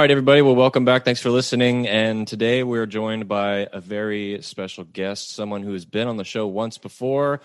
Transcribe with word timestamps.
right, 0.00 0.10
everybody. 0.10 0.40
Well, 0.40 0.56
welcome 0.56 0.86
back. 0.86 1.04
Thanks 1.04 1.20
for 1.20 1.28
listening. 1.28 1.86
And 1.86 2.26
today 2.26 2.62
we're 2.62 2.86
joined 2.86 3.28
by 3.28 3.68
a 3.70 3.82
very 3.82 4.40
special 4.40 4.84
guest, 4.84 5.32
someone 5.32 5.62
who 5.62 5.74
has 5.74 5.84
been 5.84 6.08
on 6.08 6.16
the 6.16 6.24
show 6.24 6.46
once 6.46 6.78
before, 6.78 7.42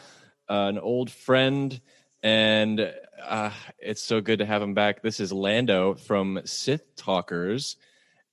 uh, 0.50 0.68
an 0.70 0.80
old 0.80 1.12
friend. 1.12 1.82
And 2.24 2.94
uh, 3.22 3.50
it's 3.78 4.02
so 4.02 4.22
good 4.22 4.40
to 4.40 4.46
have 4.46 4.62
him 4.62 4.74
back. 4.74 5.02
This 5.02 5.20
is 5.20 5.34
Lando 5.34 5.96
from 5.96 6.40
Sith 6.46 6.96
Talkers. 6.96 7.76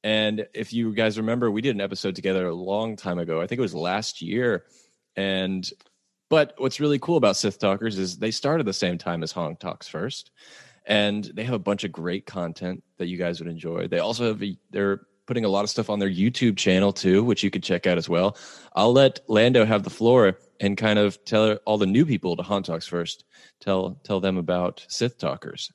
And 0.04 0.46
if 0.54 0.72
you 0.72 0.94
guys 0.94 1.18
remember, 1.18 1.50
we 1.50 1.60
did 1.60 1.74
an 1.74 1.80
episode 1.80 2.14
together 2.14 2.46
a 2.46 2.54
long 2.54 2.94
time 2.94 3.18
ago. 3.18 3.40
I 3.40 3.48
think 3.48 3.58
it 3.58 3.62
was 3.62 3.74
last 3.74 4.22
year. 4.22 4.66
And 5.16 5.68
but 6.30 6.54
what's 6.58 6.78
really 6.78 7.00
cool 7.00 7.16
about 7.16 7.36
Sith 7.36 7.58
Talkers 7.58 7.98
is 7.98 8.18
they 8.18 8.30
started 8.30 8.66
the 8.66 8.72
same 8.72 8.98
time 8.98 9.24
as 9.24 9.32
Han 9.32 9.56
Talks 9.56 9.88
First, 9.88 10.30
and 10.86 11.24
they 11.24 11.44
have 11.44 11.54
a 11.54 11.58
bunch 11.58 11.84
of 11.84 11.92
great 11.92 12.26
content 12.26 12.82
that 12.98 13.06
you 13.06 13.16
guys 13.16 13.40
would 13.40 13.48
enjoy. 13.48 13.88
They 13.88 13.98
also 13.98 14.28
have 14.28 14.42
a, 14.42 14.56
they're 14.70 15.02
putting 15.26 15.44
a 15.44 15.48
lot 15.48 15.64
of 15.64 15.70
stuff 15.70 15.88
on 15.88 15.98
their 15.98 16.10
YouTube 16.10 16.56
channel 16.56 16.92
too, 16.92 17.22
which 17.24 17.42
you 17.42 17.50
could 17.50 17.62
check 17.62 17.86
out 17.86 17.98
as 17.98 18.08
well. 18.08 18.36
I'll 18.74 18.92
let 18.92 19.20
Lando 19.28 19.64
have 19.64 19.82
the 19.82 19.90
floor 19.90 20.38
and 20.60 20.76
kind 20.76 20.98
of 20.98 21.24
tell 21.24 21.54
all 21.64 21.78
the 21.78 21.86
new 21.86 22.04
people 22.04 22.36
to 22.36 22.42
Han 22.42 22.62
Talks 22.62 22.86
First. 22.86 23.24
Tell 23.60 24.00
tell 24.04 24.20
them 24.20 24.36
about 24.36 24.84
Sith 24.88 25.18
Talkers. 25.18 25.70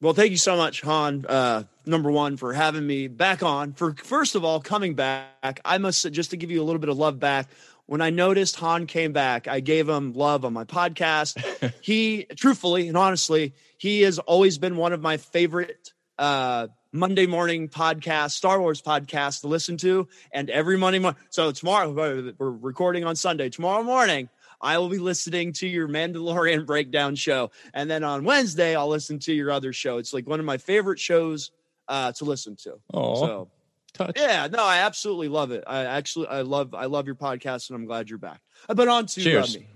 Well, 0.00 0.12
thank 0.12 0.32
you 0.32 0.36
so 0.36 0.56
much, 0.56 0.82
Han. 0.82 1.24
Uh, 1.26 1.62
number 1.86 2.10
one, 2.10 2.36
for 2.36 2.52
having 2.52 2.86
me 2.86 3.08
back 3.08 3.42
on. 3.42 3.72
For 3.72 3.94
first 3.94 4.34
of 4.34 4.44
all, 4.44 4.60
coming 4.60 4.94
back, 4.94 5.60
I 5.64 5.78
must 5.78 6.10
just 6.12 6.30
to 6.30 6.36
give 6.36 6.50
you 6.50 6.60
a 6.60 6.64
little 6.64 6.80
bit 6.80 6.90
of 6.90 6.98
love 6.98 7.18
back. 7.18 7.48
When 7.86 8.00
I 8.00 8.10
noticed 8.10 8.56
Han 8.56 8.86
came 8.86 9.12
back, 9.12 9.46
I 9.46 9.60
gave 9.60 9.88
him 9.88 10.14
love 10.14 10.44
on 10.44 10.52
my 10.52 10.64
podcast. 10.64 11.72
he, 11.82 12.24
truthfully 12.36 12.88
and 12.88 12.96
honestly, 12.96 13.54
he 13.76 14.02
has 14.02 14.18
always 14.18 14.56
been 14.58 14.76
one 14.76 14.92
of 14.92 15.02
my 15.02 15.18
favorite 15.18 15.92
uh, 16.18 16.68
Monday 16.92 17.26
morning 17.26 17.68
podcast, 17.68 18.30
Star 18.30 18.60
Wars 18.60 18.80
podcast 18.80 19.42
to 19.42 19.48
listen 19.48 19.76
to. 19.78 20.08
And 20.32 20.48
every 20.48 20.78
Monday 20.78 20.98
morning, 20.98 21.20
so 21.28 21.52
tomorrow 21.52 21.90
we're 21.92 22.32
recording 22.38 23.04
on 23.04 23.16
Sunday. 23.16 23.50
Tomorrow 23.50 23.82
morning, 23.82 24.30
I 24.60 24.78
will 24.78 24.88
be 24.88 24.98
listening 24.98 25.52
to 25.54 25.66
your 25.66 25.86
Mandalorian 25.86 26.64
breakdown 26.66 27.16
show. 27.16 27.50
And 27.74 27.90
then 27.90 28.02
on 28.02 28.24
Wednesday, 28.24 28.74
I'll 28.74 28.88
listen 28.88 29.18
to 29.20 29.32
your 29.32 29.50
other 29.50 29.72
show. 29.74 29.98
It's 29.98 30.14
like 30.14 30.26
one 30.26 30.40
of 30.40 30.46
my 30.46 30.56
favorite 30.56 30.98
shows 30.98 31.50
uh, 31.88 32.12
to 32.12 32.24
listen 32.24 32.56
to. 32.62 32.76
Oh, 32.94 33.14
So 33.16 33.50
touch. 33.94 34.12
yeah, 34.16 34.46
no, 34.48 34.62
I 34.64 34.78
absolutely 34.78 35.28
love 35.28 35.50
it. 35.50 35.64
I 35.66 35.84
actually, 35.84 36.26
I 36.28 36.42
love, 36.42 36.74
I 36.74 36.86
love 36.86 37.06
your 37.06 37.14
podcast, 37.14 37.70
and 37.70 37.76
I'm 37.76 37.86
glad 37.86 38.10
you're 38.10 38.18
back. 38.18 38.40
But 38.68 38.88
on 38.88 39.06
to 39.06 39.20
uh, 39.20 39.24
Cheers. 39.24 39.58
me. 39.58 39.66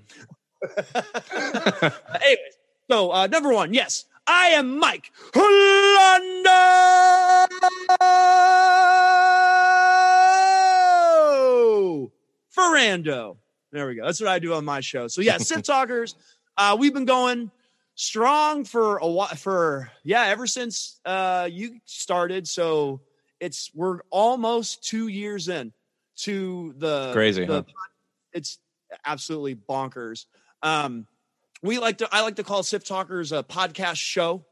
Anyways, 2.23 2.55
so 2.91 3.13
uh, 3.13 3.27
number 3.27 3.53
one, 3.53 3.73
yes, 3.73 4.05
I 4.27 4.49
am 4.49 4.79
Mike 4.79 5.11
Lando 5.35 6.49
Ferrando. 12.51 13.37
There 13.73 13.87
we 13.87 13.95
go. 13.95 14.05
That's 14.05 14.21
what 14.21 14.29
I 14.29 14.39
do 14.39 14.55
on 14.55 14.65
my 14.65 14.81
show. 14.81 15.09
So 15.09 15.21
yeah, 15.21 15.39
Sith 15.39 15.63
Talkers. 15.67 16.15
Uh, 16.57 16.77
we've 16.79 16.95
been 16.95 17.05
going 17.05 17.51
strong 17.95 18.65
for 18.65 18.99
a 18.99 19.07
while. 19.07 19.29
For 19.29 19.91
yeah, 20.05 20.25
ever 20.27 20.47
since 20.47 21.01
uh, 21.05 21.49
you 21.51 21.79
started. 21.85 22.49
So 22.49 23.01
it's 23.41 23.71
we're 23.75 24.01
almost 24.11 24.85
two 24.85 25.09
years 25.09 25.49
in 25.49 25.73
to 26.17 26.75
the 26.77 27.13
Crazy, 27.13 27.45
the 27.45 27.53
huh? 27.53 27.63
it's 28.33 28.59
absolutely 29.05 29.55
bonkers. 29.55 30.27
Um, 30.63 31.07
we 31.63 31.79
like 31.79 31.99
to 31.99 32.09
I 32.13 32.23
like 32.23 32.37
to 32.37 32.45
call 32.45 32.63
Sif 32.63 32.85
Talkers 32.85 33.33
a 33.33 33.43
podcast 33.43 33.97
show. 33.97 34.45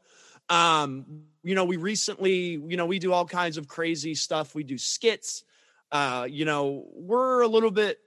Um, 0.49 1.23
you 1.43 1.55
know, 1.55 1.65
we 1.65 1.77
recently, 1.77 2.61
you 2.67 2.77
know, 2.77 2.85
we 2.85 2.99
do 2.99 3.11
all 3.11 3.25
kinds 3.25 3.57
of 3.57 3.67
crazy 3.67 4.15
stuff. 4.15 4.55
We 4.55 4.63
do 4.63 4.77
skits. 4.77 5.43
Uh, 5.91 6.27
you 6.29 6.45
know, 6.45 6.85
we're 6.93 7.41
a 7.41 7.47
little 7.47 7.71
bit 7.71 7.99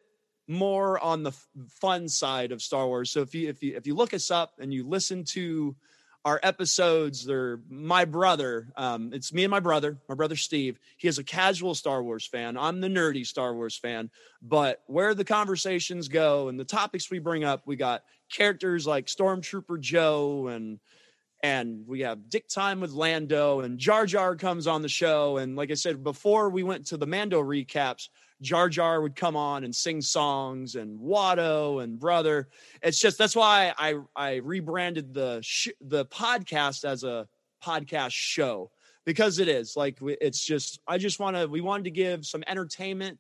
more 0.47 0.99
on 0.99 1.23
the 1.23 1.33
fun 1.69 2.09
side 2.09 2.53
of 2.53 2.61
Star 2.61 2.87
Wars. 2.87 3.11
So 3.11 3.21
if 3.21 3.35
you 3.35 3.49
if 3.49 3.63
you 3.63 3.77
if 3.77 3.87
you 3.87 3.95
look 3.95 4.15
us 4.15 4.31
up 4.31 4.55
and 4.59 4.73
you 4.73 4.87
listen 4.87 5.25
to 5.25 5.77
our 6.25 6.39
episodes, 6.43 7.25
they're 7.25 7.61
my 7.71 8.05
brother. 8.05 8.69
Um, 8.77 9.13
it's 9.13 9.33
me 9.33 9.45
and 9.45 9.51
my 9.51 9.61
brother, 9.61 9.99
my 10.09 10.15
brother 10.15 10.37
Steve. 10.37 10.79
He 10.99 11.09
is 11.09 11.19
a 11.19 11.25
casual 11.25 11.75
Star 11.75 12.03
Wars 12.03 12.27
fan. 12.27 12.59
I'm 12.59 12.81
the 12.81 12.89
nerdy 12.89 13.27
Star 13.27 13.55
Wars 13.55 13.77
fan. 13.77 14.11
But 14.43 14.83
where 14.87 15.15
the 15.15 15.25
conversations 15.25 16.09
go 16.09 16.49
and 16.49 16.61
the 16.61 16.65
topics 16.65 17.11
we 17.11 17.21
bring 17.21 17.45
up, 17.45 17.63
we 17.67 17.77
got 17.77 18.03
characters 18.31 18.87
like 18.87 19.07
Stormtrooper 19.07 19.81
Joe 19.81 20.49
and 20.49 20.79
and 21.43 21.87
we 21.87 22.01
have 22.01 22.29
Dick 22.29 22.49
Time 22.49 22.81
with 22.81 22.93
Lando 22.93 23.61
and 23.61 23.79
Jar 23.79 24.05
Jar 24.05 24.37
comes 24.37 24.67
on 24.67 24.83
the 24.83 24.91
show. 24.91 25.39
And 25.39 25.57
like 25.57 25.71
I 25.71 25.75
said, 25.75 26.05
before 26.05 26.51
we 26.51 26.63
went 26.63 26.89
to 26.89 26.99
the 26.99 27.07
Mando 27.07 27.43
recaps, 27.43 28.09
Jar 28.43 28.69
Jar 28.69 29.01
would 29.03 29.17
come 29.17 29.37
on 29.37 29.65
and 29.65 29.75
sing 29.75 30.01
songs 30.01 30.75
and 30.75 30.99
Watto 30.99 31.83
and 31.83 31.99
brother. 31.99 32.49
It's 32.83 32.99
just 32.99 33.19
that's 33.19 33.37
why 33.37 33.73
I 33.77 33.97
I 34.17 34.37
rebranded 34.37 35.13
the 35.15 35.41
sh- 35.43 35.69
the 35.81 36.07
podcast 36.07 36.85
as 36.85 37.05
a 37.05 37.29
podcast 37.63 38.13
show 38.13 38.71
because 39.05 39.39
it 39.39 39.49
is 39.49 39.77
like 39.77 39.99
it's 40.03 40.45
just 40.45 40.81
I 40.87 40.99
just 40.99 41.21
want 41.21 41.37
to 41.37 41.47
we 41.47 41.61
wanted 41.61 41.85
to 41.85 41.91
give 41.91 42.25
some 42.25 42.43
entertainment 42.47 43.19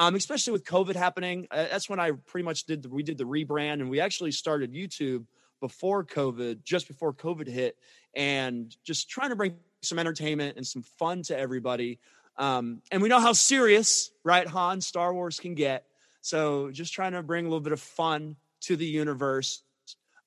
um, 0.00 0.14
especially 0.14 0.54
with 0.54 0.64
COVID 0.64 0.96
happening. 0.96 1.46
Uh, 1.50 1.66
that's 1.70 1.90
when 1.90 2.00
I 2.00 2.12
pretty 2.12 2.44
much 2.44 2.64
did 2.64 2.82
the, 2.82 2.88
we 2.88 3.02
did 3.02 3.18
the 3.18 3.24
rebrand 3.24 3.74
and 3.74 3.90
we 3.90 4.00
actually 4.00 4.32
started 4.32 4.72
YouTube 4.72 5.26
before 5.60 6.06
COVID, 6.06 6.64
just 6.64 6.88
before 6.88 7.12
COVID 7.12 7.46
hit, 7.46 7.76
and 8.16 8.74
just 8.82 9.10
trying 9.10 9.28
to 9.28 9.36
bring 9.36 9.56
some 9.82 9.98
entertainment 9.98 10.56
and 10.56 10.66
some 10.66 10.82
fun 10.98 11.22
to 11.24 11.38
everybody. 11.38 12.00
Um, 12.36 12.82
and 12.90 13.02
we 13.02 13.08
know 13.08 13.20
how 13.20 13.32
serious, 13.32 14.10
right, 14.24 14.46
Han, 14.46 14.80
Star 14.80 15.12
Wars 15.12 15.38
can 15.38 15.54
get. 15.54 15.84
So 16.22 16.70
just 16.70 16.92
trying 16.92 17.12
to 17.12 17.22
bring 17.22 17.44
a 17.44 17.48
little 17.48 17.60
bit 17.60 17.72
of 17.72 17.80
fun 17.80 18.36
to 18.62 18.76
the 18.76 18.86
universe. 18.86 19.62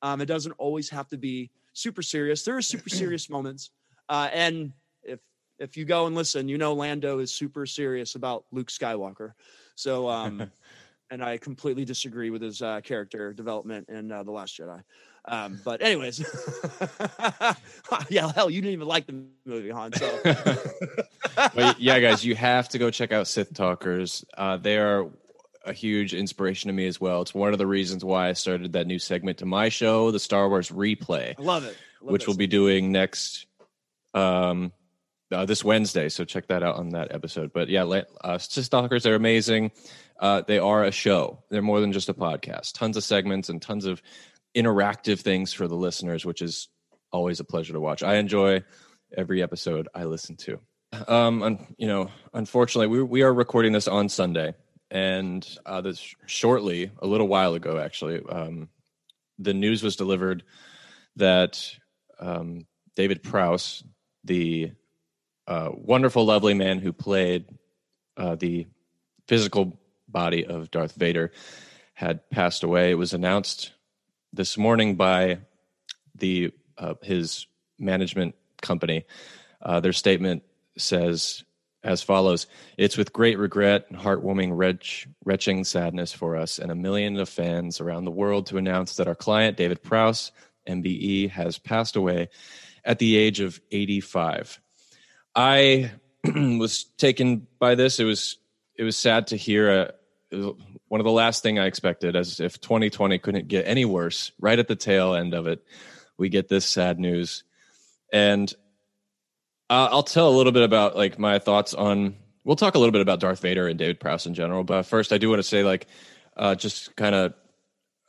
Um, 0.02 0.22
it 0.22 0.26
doesn't 0.26 0.54
always 0.54 0.90
have 0.90 1.08
to 1.10 1.18
be 1.18 1.52
super 1.74 2.02
serious. 2.02 2.44
There 2.44 2.58
are 2.58 2.62
super 2.62 2.90
serious 3.02 3.30
moments, 3.30 3.72
uh, 4.10 4.30
and 4.34 4.74
if 5.04 5.20
if 5.60 5.78
you 5.78 5.86
go 5.86 6.08
and 6.08 6.16
listen, 6.16 6.50
you 6.50 6.58
know 6.58 6.74
Lando 6.74 7.20
is 7.20 7.32
super 7.32 7.66
serious 7.66 8.16
about 8.16 8.46
Luke 8.52 8.70
Skywalker. 8.70 9.34
So, 9.76 10.10
um, 10.10 10.52
and 11.10 11.24
I 11.24 11.38
completely 11.38 11.86
disagree 11.86 12.30
with 12.30 12.42
his 12.42 12.62
uh, 12.62 12.82
character 12.82 13.34
development 13.34 13.90
in 13.90 14.12
uh, 14.12 14.24
the 14.24 14.32
Last 14.32 14.58
Jedi. 14.58 14.82
Um, 15.26 15.60
but 15.64 15.82
anyways, 15.82 16.20
yeah, 18.10 18.32
hell, 18.34 18.50
you 18.50 18.62
didn't 18.62 18.74
even 18.74 18.88
like 18.88 19.08
the 19.08 19.24
movie, 19.46 19.70
Han. 19.70 19.94
So 19.94 20.20
yeah, 21.78 22.00
guys, 22.00 22.26
you 22.26 22.36
have 22.36 22.68
to 22.70 22.78
go 22.78 22.92
check 22.92 23.12
out 23.14 23.28
Sith 23.28 23.54
Talkers. 23.54 24.26
Uh, 24.38 24.58
they 24.58 24.78
are 24.78 25.10
a 25.66 25.72
huge 25.72 26.14
inspiration 26.14 26.68
to 26.68 26.74
me 26.74 26.88
as 26.88 27.00
well. 27.00 27.22
It's 27.22 27.34
one 27.34 27.54
of 27.54 27.58
the 27.58 27.68
reasons 27.68 28.04
why 28.04 28.28
I 28.30 28.34
started 28.34 28.74
that 28.74 28.86
new 28.86 29.00
segment 29.00 29.38
to 29.38 29.46
my 29.46 29.70
show, 29.70 30.12
the 30.12 30.20
Star 30.20 30.50
Wars 30.50 30.70
Replay, 30.70 31.36
I 31.40 31.42
love 31.42 31.64
it. 31.64 31.78
I 32.02 32.06
love 32.06 32.12
which 32.12 32.24
that 32.24 32.28
we'll 32.28 32.38
be 32.38 32.48
doing 32.48 32.92
next 32.92 33.46
um, 34.14 34.74
uh, 35.32 35.46
this 35.46 35.64
Wednesday. 35.64 36.10
So 36.10 36.26
check 36.26 36.48
that 36.48 36.64
out 36.64 36.76
on 36.76 36.90
that 36.90 37.14
episode. 37.14 37.54
But 37.54 37.70
yeah, 37.70 37.84
uh, 37.86 38.38
Sith 38.40 38.70
Talkers 38.70 39.06
are 39.06 39.16
amazing. 39.16 39.72
Uh, 40.20 40.42
they 40.46 40.60
are 40.60 40.84
a 40.84 40.92
show. 40.92 41.44
They're 41.50 41.62
more 41.62 41.82
than 41.82 41.92
just 41.92 42.10
a 42.10 42.14
podcast. 42.14 42.74
Tons 42.74 42.98
of 42.98 43.04
segments 43.04 43.50
and 43.50 43.62
tons 43.62 43.86
of 43.86 44.02
interactive 44.56 45.20
things 45.20 45.54
for 45.54 45.68
the 45.68 45.76
listeners, 45.76 46.26
which 46.26 46.42
is 46.42 46.70
always 47.12 47.40
a 47.40 47.44
pleasure 47.44 47.74
to 47.74 47.80
watch. 47.80 48.04
I 48.04 48.16
enjoy 48.16 48.64
every 49.16 49.42
episode 49.42 49.88
I 49.94 50.06
listen 50.06 50.36
to. 50.38 50.60
Um, 51.08 51.68
you 51.78 51.88
know, 51.88 52.12
unfortunately, 52.34 52.88
we 52.88 53.02
we 53.02 53.22
are 53.24 53.34
recording 53.34 53.72
this 53.72 53.88
on 53.88 54.10
Sunday, 54.10 54.54
and 54.92 55.48
uh, 55.66 55.82
this 55.82 56.14
shortly, 56.28 56.92
a 57.00 57.08
little 57.08 57.28
while 57.28 57.56
ago, 57.56 57.80
actually, 57.80 58.22
um, 58.30 58.70
the 59.40 59.54
news 59.54 59.82
was 59.82 59.96
delivered 59.96 60.44
that 61.16 61.68
um, 62.20 62.68
David 62.96 63.24
Prowse, 63.24 63.84
the 64.24 64.72
uh, 65.48 65.70
wonderful, 65.74 66.26
lovely 66.26 66.54
man 66.54 66.80
who 66.80 66.94
played 66.94 67.46
uh, 68.16 68.36
the 68.36 68.68
physical 69.28 69.80
body 70.08 70.46
of 70.46 70.70
Darth 70.70 70.94
Vader, 70.94 71.32
had 71.96 72.30
passed 72.30 72.64
away. 72.64 72.92
It 72.92 72.96
was 72.96 73.14
announced 73.14 73.72
this 74.34 74.58
morning 74.58 74.96
by 74.96 75.40
the 76.16 76.52
uh, 76.78 76.96
his 77.02 77.48
management 77.80 78.36
company. 78.62 79.06
Uh, 79.62 79.80
their 79.80 79.94
statement 79.94 80.44
says 80.78 81.44
as 81.84 82.02
follows 82.02 82.48
It's 82.78 82.98
with 82.98 83.14
great 83.14 83.38
regret 83.38 83.86
and 83.90 84.00
heartwarming 84.00 84.58
retch, 84.58 85.08
retching 85.24 85.64
sadness 85.64 86.12
for 86.14 86.36
us 86.36 86.60
and 86.60 86.72
a 86.72 86.76
million 86.76 87.20
of 87.20 87.30
fans 87.30 87.80
around 87.80 88.06
the 88.06 88.12
world 88.12 88.48
to 88.48 88.58
announce 88.58 88.96
that 88.96 89.08
our 89.08 89.16
client, 89.16 89.58
David 89.58 89.84
Prowse, 89.84 90.32
MBE, 90.68 91.30
has 91.30 91.60
passed 91.60 91.96
away 91.96 92.30
at 92.86 93.00
the 93.00 93.18
age 93.18 93.40
of 93.40 93.60
85. 93.72 94.60
I 95.36 95.92
was 96.24 96.86
taken 96.98 97.48
by 97.60 97.76
this. 97.76 98.00
It 98.00 98.06
was 98.06 98.38
it 98.76 98.84
was 98.84 98.98
sad 98.98 99.28
to 99.28 99.38
hear. 99.38 99.92
Uh, 100.32 100.54
one 100.94 101.00
of 101.00 101.06
the 101.06 101.12
last 101.12 101.42
thing 101.42 101.58
I 101.58 101.66
expected, 101.66 102.16
as 102.16 102.40
if 102.40 102.62
2020 102.62 103.18
couldn't 103.18 103.48
get 103.48 103.66
any 103.66 103.84
worse. 103.84 104.32
Right 104.40 104.60
at 104.60 104.68
the 104.68 104.76
tail 104.76 105.16
end 105.16 105.34
of 105.34 105.48
it, 105.48 105.66
we 106.20 106.30
get 106.30 106.50
this 106.50 106.68
sad 106.68 107.00
news, 107.00 107.44
and 108.12 108.54
uh, 109.72 109.90
I'll 109.90 110.04
tell 110.04 110.30
a 110.30 110.38
little 110.38 110.52
bit 110.52 110.62
about 110.62 110.96
like 110.96 111.18
my 111.18 111.40
thoughts 111.40 111.74
on. 111.74 112.14
We'll 112.44 112.58
talk 112.58 112.76
a 112.76 112.78
little 112.78 112.92
bit 112.92 113.02
about 113.02 113.20
Darth 113.20 113.40
Vader 113.40 113.68
and 113.68 113.80
David 113.80 114.00
Prowse 114.00 114.28
in 114.28 114.36
general, 114.36 114.64
but 114.64 114.84
first 114.84 115.12
I 115.12 115.18
do 115.18 115.30
want 115.30 115.40
to 115.40 115.48
say 115.48 115.64
like, 115.64 115.88
uh, 116.38 116.54
just 116.54 116.96
kind 116.96 117.16
of 117.16 117.34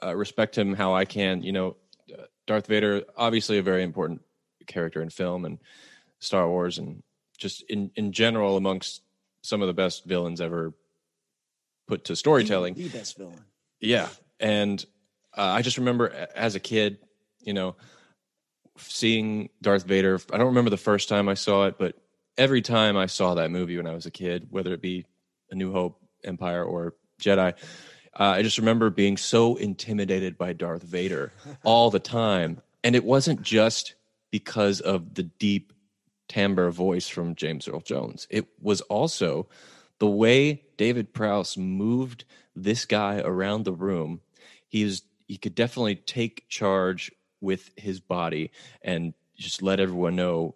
uh, 0.03 0.15
respect 0.15 0.59
him 0.59 0.75
how 0.75 0.95
I 0.95 1.07
can. 1.07 1.43
You 1.43 1.53
know, 1.53 1.77
Darth 2.47 2.67
Vader 2.67 3.05
obviously 3.17 3.57
a 3.57 3.63
very 3.63 3.83
important 3.83 4.21
character 4.67 5.01
in 5.01 5.09
film 5.09 5.47
and 5.47 5.59
Star 6.19 6.47
Wars 6.47 6.77
and 6.77 7.03
just 7.39 7.63
in 7.63 7.93
in 7.97 8.13
general 8.13 8.59
amongst 8.59 9.01
some 9.41 9.63
of 9.63 9.69
the 9.69 9.73
best 9.73 10.05
villains 10.05 10.43
ever 10.43 10.75
put 11.87 12.05
to 12.05 12.17
storytelling. 12.17 12.75
The, 12.75 12.89
the 12.89 12.99
best 12.99 13.17
villain. 13.17 13.45
Yeah, 13.81 14.09
and 14.41 14.85
uh, 15.37 15.43
I 15.43 15.63
just 15.63 15.79
remember 15.79 16.29
as 16.35 16.55
a 16.55 16.61
kid, 16.61 16.99
you 17.41 17.53
know, 17.53 17.77
seeing 18.79 19.51
Darth 19.63 19.85
Vader. 19.85 20.21
I 20.33 20.39
don't 20.39 20.49
remember 20.49 20.71
the 20.71 20.77
first 20.77 21.09
time 21.09 21.29
I 21.29 21.35
saw 21.35 21.67
it, 21.67 21.77
but 21.79 21.97
every 22.37 22.63
time 22.63 22.97
I 22.97 23.07
saw 23.07 23.35
that 23.35 23.51
movie 23.51 23.77
when 23.77 23.87
I 23.87 23.95
was 23.95 24.07
a 24.07 24.11
kid, 24.11 24.49
whether 24.51 24.73
it 24.73 24.83
be 24.83 25.07
A 25.51 25.55
New 25.55 25.73
Hope, 25.73 26.01
Empire, 26.25 26.65
or 26.65 26.95
Jedi, 27.21 27.55
uh, 28.19 28.23
I 28.23 28.43
just 28.43 28.59
remember 28.59 28.91
being 28.91 29.17
so 29.17 29.57
intimidated 29.57 30.39
by 30.39 30.53
Darth 30.53 30.83
Vader 30.83 31.33
all 31.65 31.91
the 31.91 32.01
time. 32.01 32.61
And 32.83 32.95
it 32.95 33.05
wasn't 33.05 33.43
just 33.43 33.95
because 34.31 34.81
of 34.81 35.15
the 35.15 35.23
deep 35.23 35.73
timbre 36.29 36.71
voice 36.71 37.09
from 37.09 37.35
James 37.35 37.69
Earl 37.69 37.81
Jones. 37.81 38.27
It 38.31 38.47
was 38.61 38.81
also 38.83 39.49
the 39.99 40.09
way 40.09 40.63
David 40.77 41.13
Prowse 41.13 41.57
moved 41.57 42.25
this 42.55 42.85
guy 42.85 43.21
around 43.21 43.65
the 43.65 43.73
room. 43.73 44.21
He 44.69 44.85
was 44.85 45.03
he 45.27 45.37
could 45.37 45.55
definitely 45.55 45.97
take 45.97 46.49
charge 46.49 47.11
with 47.41 47.71
his 47.77 48.01
body 48.01 48.51
and 48.83 49.15
just 49.37 49.63
let 49.63 49.81
everyone 49.81 50.17
know 50.17 50.55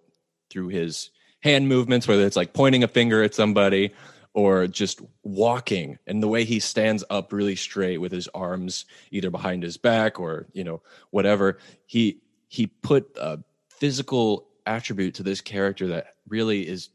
through 0.50 0.68
his 0.68 1.10
hand 1.40 1.68
movements, 1.68 2.06
whether 2.06 2.26
it's 2.26 2.36
like 2.36 2.52
pointing 2.52 2.82
a 2.82 2.88
finger 2.88 3.22
at 3.22 3.34
somebody 3.34 3.92
or 4.34 4.66
just 4.66 5.00
walking 5.22 5.98
and 6.06 6.22
the 6.22 6.28
way 6.28 6.44
he 6.44 6.60
stands 6.60 7.02
up 7.10 7.32
really 7.32 7.56
straight 7.56 7.98
with 7.98 8.12
his 8.12 8.28
arms 8.34 8.84
either 9.10 9.30
behind 9.30 9.62
his 9.62 9.76
back 9.76 10.20
or 10.20 10.46
you 10.52 10.62
know 10.62 10.82
whatever 11.10 11.58
he 11.86 12.20
he 12.48 12.66
put 12.66 13.10
a 13.20 13.38
physical 13.68 14.46
attribute 14.66 15.14
to 15.14 15.22
this 15.22 15.40
character 15.40 15.88
that 15.88 16.14
really 16.28 16.68
is 16.68 16.90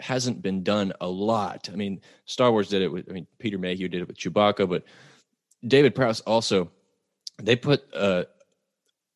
hasn't 0.00 0.42
been 0.42 0.62
done 0.62 0.92
a 1.00 1.08
lot. 1.08 1.68
I 1.72 1.76
mean, 1.76 2.00
Star 2.24 2.50
Wars 2.50 2.68
did 2.68 2.82
it 2.82 2.92
with 2.92 3.08
I 3.08 3.12
mean 3.12 3.26
Peter 3.38 3.58
Mayhew 3.58 3.88
did 3.88 4.02
it 4.02 4.08
with 4.08 4.18
Chewbacca, 4.18 4.68
but 4.68 4.84
David 5.66 5.94
Prowse 5.94 6.20
also 6.20 6.70
they 7.42 7.56
put 7.56 7.84
a 7.94 8.26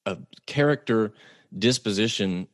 a 0.07 0.19
character 0.47 1.13
disposition 1.57 2.49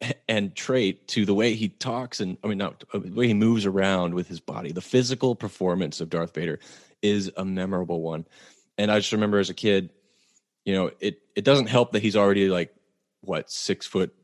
and 0.28 0.54
trait 0.54 1.08
to 1.08 1.24
the 1.24 1.34
way 1.34 1.54
he 1.54 1.68
talks 1.68 2.20
and 2.20 2.36
I 2.44 2.48
mean 2.48 2.58
not 2.58 2.84
uh, 2.92 2.98
the 2.98 3.12
way 3.12 3.28
he 3.28 3.34
moves 3.34 3.66
around 3.66 4.14
with 4.14 4.28
his 4.28 4.40
body. 4.40 4.72
The 4.72 4.80
physical 4.80 5.34
performance 5.34 6.00
of 6.00 6.10
Darth 6.10 6.34
Vader 6.34 6.58
is 7.02 7.30
a 7.36 7.44
memorable 7.44 8.02
one. 8.02 8.26
And 8.78 8.90
I 8.90 8.98
just 8.98 9.12
remember 9.12 9.38
as 9.38 9.50
a 9.50 9.54
kid, 9.54 9.90
you 10.64 10.74
know, 10.74 10.90
it 11.00 11.20
it 11.34 11.44
doesn't 11.44 11.68
help 11.68 11.92
that 11.92 12.02
he's 12.02 12.16
already 12.16 12.48
like 12.48 12.74
what 13.20 13.50
six 13.50 13.86
foot 13.86 14.14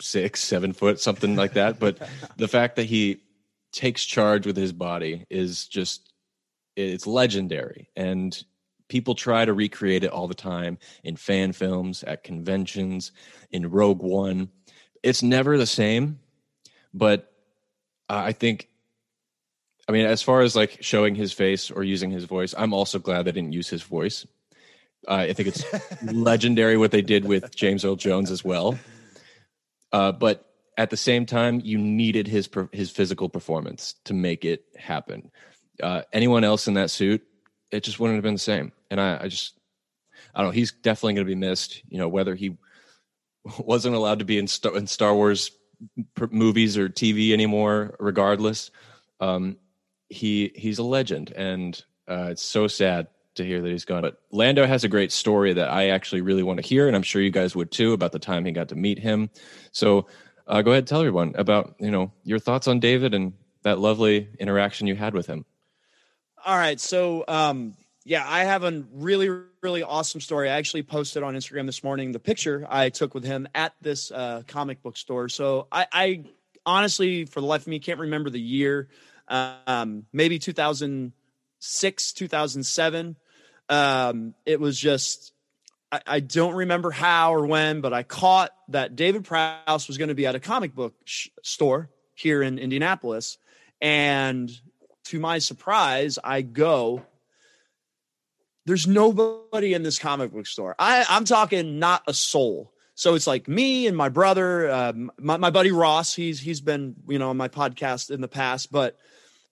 six, 0.00 0.42
seven 0.42 0.72
foot, 0.72 1.00
something 1.00 1.36
like 1.36 1.54
that. 1.54 1.78
But 1.78 1.98
the 2.36 2.48
fact 2.48 2.76
that 2.76 2.84
he 2.84 3.22
takes 3.72 4.04
charge 4.04 4.46
with 4.46 4.56
his 4.56 4.72
body 4.72 5.26
is 5.30 5.66
just 5.66 6.12
it's 6.76 7.06
legendary. 7.06 7.90
And 7.96 8.40
people 8.88 9.14
try 9.14 9.44
to 9.44 9.52
recreate 9.52 10.04
it 10.04 10.10
all 10.10 10.28
the 10.28 10.34
time 10.34 10.78
in 11.02 11.16
fan 11.16 11.52
films, 11.52 12.02
at 12.04 12.24
conventions, 12.24 13.12
in 13.50 13.70
Rogue 13.70 14.02
One. 14.02 14.50
It's 15.02 15.22
never 15.22 15.58
the 15.58 15.66
same, 15.66 16.20
but 16.94 17.32
I 18.08 18.32
think 18.32 18.68
I 19.88 19.92
mean, 19.92 20.04
as 20.04 20.22
far 20.22 20.42
as 20.42 20.54
like 20.54 20.78
showing 20.82 21.14
his 21.14 21.32
face 21.32 21.70
or 21.70 21.82
using 21.82 22.10
his 22.10 22.24
voice, 22.24 22.54
I'm 22.56 22.74
also 22.74 22.98
glad 22.98 23.24
they 23.24 23.32
didn't 23.32 23.52
use 23.52 23.68
his 23.68 23.82
voice. 23.82 24.26
Uh, 25.06 25.14
I 25.14 25.32
think 25.32 25.48
it's 25.48 25.64
legendary 26.12 26.76
what 26.76 26.90
they 26.90 27.00
did 27.00 27.24
with 27.24 27.54
James 27.56 27.84
Earl 27.84 27.96
Jones 27.96 28.30
as 28.30 28.44
well. 28.44 28.78
Uh, 29.92 30.12
but 30.12 30.44
at 30.76 30.90
the 30.90 30.96
same 30.96 31.26
time, 31.26 31.60
you 31.64 31.78
needed 31.78 32.26
his 32.26 32.48
his 32.72 32.90
physical 32.90 33.28
performance 33.28 33.94
to 34.04 34.14
make 34.14 34.44
it 34.44 34.64
happen. 34.76 35.30
Uh, 35.82 36.02
anyone 36.12 36.44
else 36.44 36.68
in 36.68 36.74
that 36.74 36.90
suit, 36.90 37.22
it 37.70 37.82
just 37.82 37.98
wouldn't 37.98 38.16
have 38.16 38.22
been 38.22 38.34
the 38.34 38.38
same. 38.38 38.72
And 38.90 39.00
I, 39.00 39.18
I 39.22 39.28
just, 39.28 39.58
I 40.34 40.40
don't 40.40 40.48
know. 40.48 40.52
He's 40.52 40.72
definitely 40.72 41.14
going 41.14 41.26
to 41.26 41.30
be 41.30 41.34
missed. 41.34 41.82
You 41.88 41.98
know, 41.98 42.08
whether 42.08 42.34
he 42.34 42.56
wasn't 43.58 43.94
allowed 43.94 44.20
to 44.20 44.24
be 44.24 44.38
in 44.38 44.46
Star, 44.46 44.76
in 44.76 44.86
Star 44.86 45.14
Wars 45.14 45.50
movies 46.30 46.76
or 46.76 46.88
TV 46.88 47.32
anymore, 47.32 47.96
regardless, 47.98 48.70
um, 49.20 49.56
he 50.08 50.52
he's 50.54 50.78
a 50.78 50.82
legend, 50.82 51.32
and 51.32 51.82
uh, 52.08 52.28
it's 52.30 52.42
so 52.42 52.66
sad 52.66 53.08
to 53.38 53.44
hear 53.44 53.60
that 53.60 53.68
he's 53.68 53.84
gone. 53.84 54.02
But 54.02 54.20
Lando 54.30 54.66
has 54.66 54.84
a 54.84 54.88
great 54.88 55.10
story 55.10 55.52
that 55.54 55.70
I 55.70 55.88
actually 55.88 56.20
really 56.20 56.42
want 56.42 56.60
to 56.60 56.66
hear, 56.66 56.86
and 56.86 56.94
I'm 56.94 57.02
sure 57.02 57.20
you 57.20 57.30
guys 57.30 57.56
would 57.56 57.72
too 57.72 57.92
about 57.92 58.12
the 58.12 58.18
time 58.18 58.44
he 58.44 58.52
got 58.52 58.68
to 58.68 58.76
meet 58.76 58.98
him. 58.98 59.30
So 59.72 60.06
uh, 60.46 60.62
go 60.62 60.70
ahead, 60.70 60.82
and 60.82 60.88
tell 60.88 61.00
everyone 61.00 61.34
about 61.36 61.74
you 61.80 61.90
know 61.90 62.12
your 62.22 62.38
thoughts 62.38 62.68
on 62.68 62.80
David 62.80 63.14
and 63.14 63.32
that 63.62 63.78
lovely 63.78 64.28
interaction 64.38 64.86
you 64.86 64.94
had 64.94 65.14
with 65.14 65.26
him. 65.26 65.44
All 66.44 66.56
right, 66.56 66.78
so 66.78 67.24
um, 67.26 67.74
yeah, 68.04 68.24
I 68.26 68.44
have 68.44 68.64
a 68.64 68.84
really 68.92 69.28
really 69.62 69.82
awesome 69.82 70.20
story. 70.20 70.48
I 70.48 70.56
actually 70.56 70.82
posted 70.82 71.22
on 71.22 71.34
Instagram 71.34 71.66
this 71.66 71.82
morning 71.82 72.12
the 72.12 72.18
picture 72.18 72.66
I 72.68 72.90
took 72.90 73.14
with 73.14 73.24
him 73.24 73.48
at 73.54 73.74
this 73.80 74.10
uh, 74.10 74.42
comic 74.46 74.82
book 74.82 74.96
store. 74.96 75.28
So 75.28 75.66
I, 75.72 75.86
I 75.92 76.24
honestly, 76.64 77.24
for 77.24 77.40
the 77.40 77.46
life 77.46 77.62
of 77.62 77.66
me, 77.68 77.78
can't 77.80 77.98
remember 77.98 78.30
the 78.30 78.40
year. 78.40 78.88
Um, 79.28 80.06
maybe 80.12 80.38
2006, 80.38 82.12
2007. 82.12 83.16
Um, 83.68 84.34
it 84.46 84.60
was 84.60 84.78
just, 84.78 85.32
I, 85.92 86.00
I, 86.06 86.20
don't 86.20 86.54
remember 86.54 86.90
how 86.90 87.34
or 87.34 87.46
when, 87.46 87.80
but 87.82 87.92
I 87.92 88.02
caught 88.02 88.50
that 88.68 88.96
David 88.96 89.24
Prowse 89.24 89.88
was 89.88 89.98
going 89.98 90.08
to 90.08 90.14
be 90.14 90.26
at 90.26 90.34
a 90.34 90.40
comic 90.40 90.74
book 90.74 90.94
sh- 91.04 91.28
store 91.42 91.90
here 92.14 92.42
in 92.42 92.58
Indianapolis. 92.58 93.36
And 93.80 94.50
to 95.04 95.20
my 95.20 95.38
surprise, 95.38 96.18
I 96.22 96.42
go. 96.42 97.02
There's 98.64 98.86
nobody 98.86 99.72
in 99.72 99.82
this 99.82 99.98
comic 99.98 100.32
book 100.32 100.46
store. 100.46 100.74
I, 100.78 101.04
I'm 101.08 101.24
talking 101.24 101.78
not 101.78 102.02
a 102.06 102.14
soul. 102.14 102.72
So 102.94 103.14
it's 103.14 103.26
like 103.26 103.46
me 103.46 103.86
and 103.86 103.96
my 103.96 104.08
brother, 104.08 104.68
uh, 104.68 104.92
my, 105.18 105.36
my 105.36 105.50
buddy 105.50 105.70
Ross. 105.70 106.14
He's 106.14 106.40
he's 106.40 106.60
been 106.60 106.96
you 107.06 107.20
know 107.20 107.30
on 107.30 107.36
my 107.36 107.46
podcast 107.46 108.10
in 108.10 108.20
the 108.20 108.26
past, 108.26 108.72
but 108.72 108.98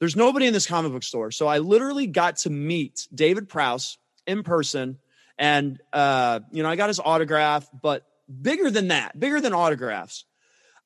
there's 0.00 0.16
nobody 0.16 0.46
in 0.46 0.52
this 0.52 0.66
comic 0.66 0.90
book 0.90 1.04
store. 1.04 1.30
So 1.30 1.46
I 1.46 1.58
literally 1.58 2.08
got 2.08 2.38
to 2.38 2.50
meet 2.50 3.06
David 3.14 3.48
Prowse 3.48 3.98
in 4.26 4.42
person. 4.42 4.98
And, 5.38 5.80
uh, 5.92 6.40
you 6.50 6.62
know, 6.62 6.68
I 6.68 6.76
got 6.76 6.88
his 6.88 7.00
autograph, 7.00 7.68
but 7.82 8.06
bigger 8.42 8.70
than 8.70 8.88
that, 8.88 9.18
bigger 9.18 9.40
than 9.40 9.52
autographs, 9.52 10.24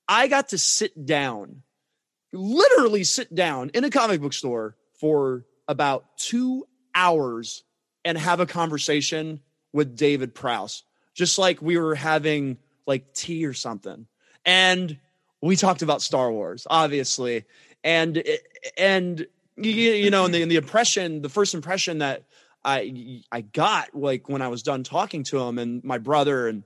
I 0.09 0.27
got 0.27 0.49
to 0.49 0.59
sit 0.59 1.07
down, 1.07 1.63
literally 2.33 3.05
sit 3.05 3.35
down 3.35 3.71
in 3.75 3.85
a 3.85 3.91
comic 3.91 4.21
book 4.21 4.33
store 4.33 4.77
for 4.99 5.47
about 5.69 6.05
two 6.17 6.67
hours 6.95 7.63
and 8.05 8.19
have 8.19 8.41
a 8.41 8.47
conversation 8.47 9.41
with 9.73 9.97
David 9.97 10.35
Prowse, 10.35 10.83
just 11.15 11.39
like 11.39 11.63
we 11.63 11.79
were 11.79 11.95
having 11.95 12.59
like 12.87 13.15
tea 13.15 13.47
or 13.47 13.55
something. 13.55 14.07
And 14.45 14.99
we 15.41 15.55
talked 15.55 15.83
about 15.83 16.03
Star 16.03 16.33
Wars, 16.33 16.67
obviously. 16.69 17.45
And, 17.85 18.23
and, 18.77 19.27
you, 19.57 19.73
you 19.73 20.11
know, 20.11 20.25
and 20.25 20.35
the, 20.35 20.43
and 20.43 20.51
the 20.51 20.57
impression, 20.57 21.23
the 21.23 21.29
first 21.29 21.55
impression 21.55 21.99
that 21.99 22.25
I 22.65 23.23
I 23.33 23.41
got 23.41 23.95
like 23.95 24.29
when 24.29 24.43
I 24.43 24.49
was 24.49 24.63
done 24.63 24.83
talking 24.83 25.25
to 25.25 25.39
him 25.39 25.59
and 25.59 25.83
my 25.85 25.99
brother 25.99 26.49
and 26.49 26.65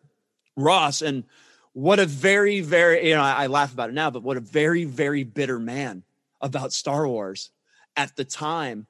Ross 0.57 1.03
and 1.03 1.25
what 1.73 1.99
a 1.99 2.07
very 2.07 2.61
very 2.61 3.09
you 3.09 3.15
know 3.15 3.23
I, 3.23 3.45
I 3.45 3.47
laugh 3.47 3.73
about 3.73 3.91
it 3.91 3.95
now 3.95 4.11
but 4.11 4.23
what 4.23 4.37
a 4.37 4.41
very 4.41 4.85
very 4.85 5.25
bitter 5.25 5.59
man 5.59 6.03
about 6.41 6.73
Star 6.73 7.07
Wars 7.07 7.51
at 7.97 8.15
the 8.17 8.25
time. 8.25 8.87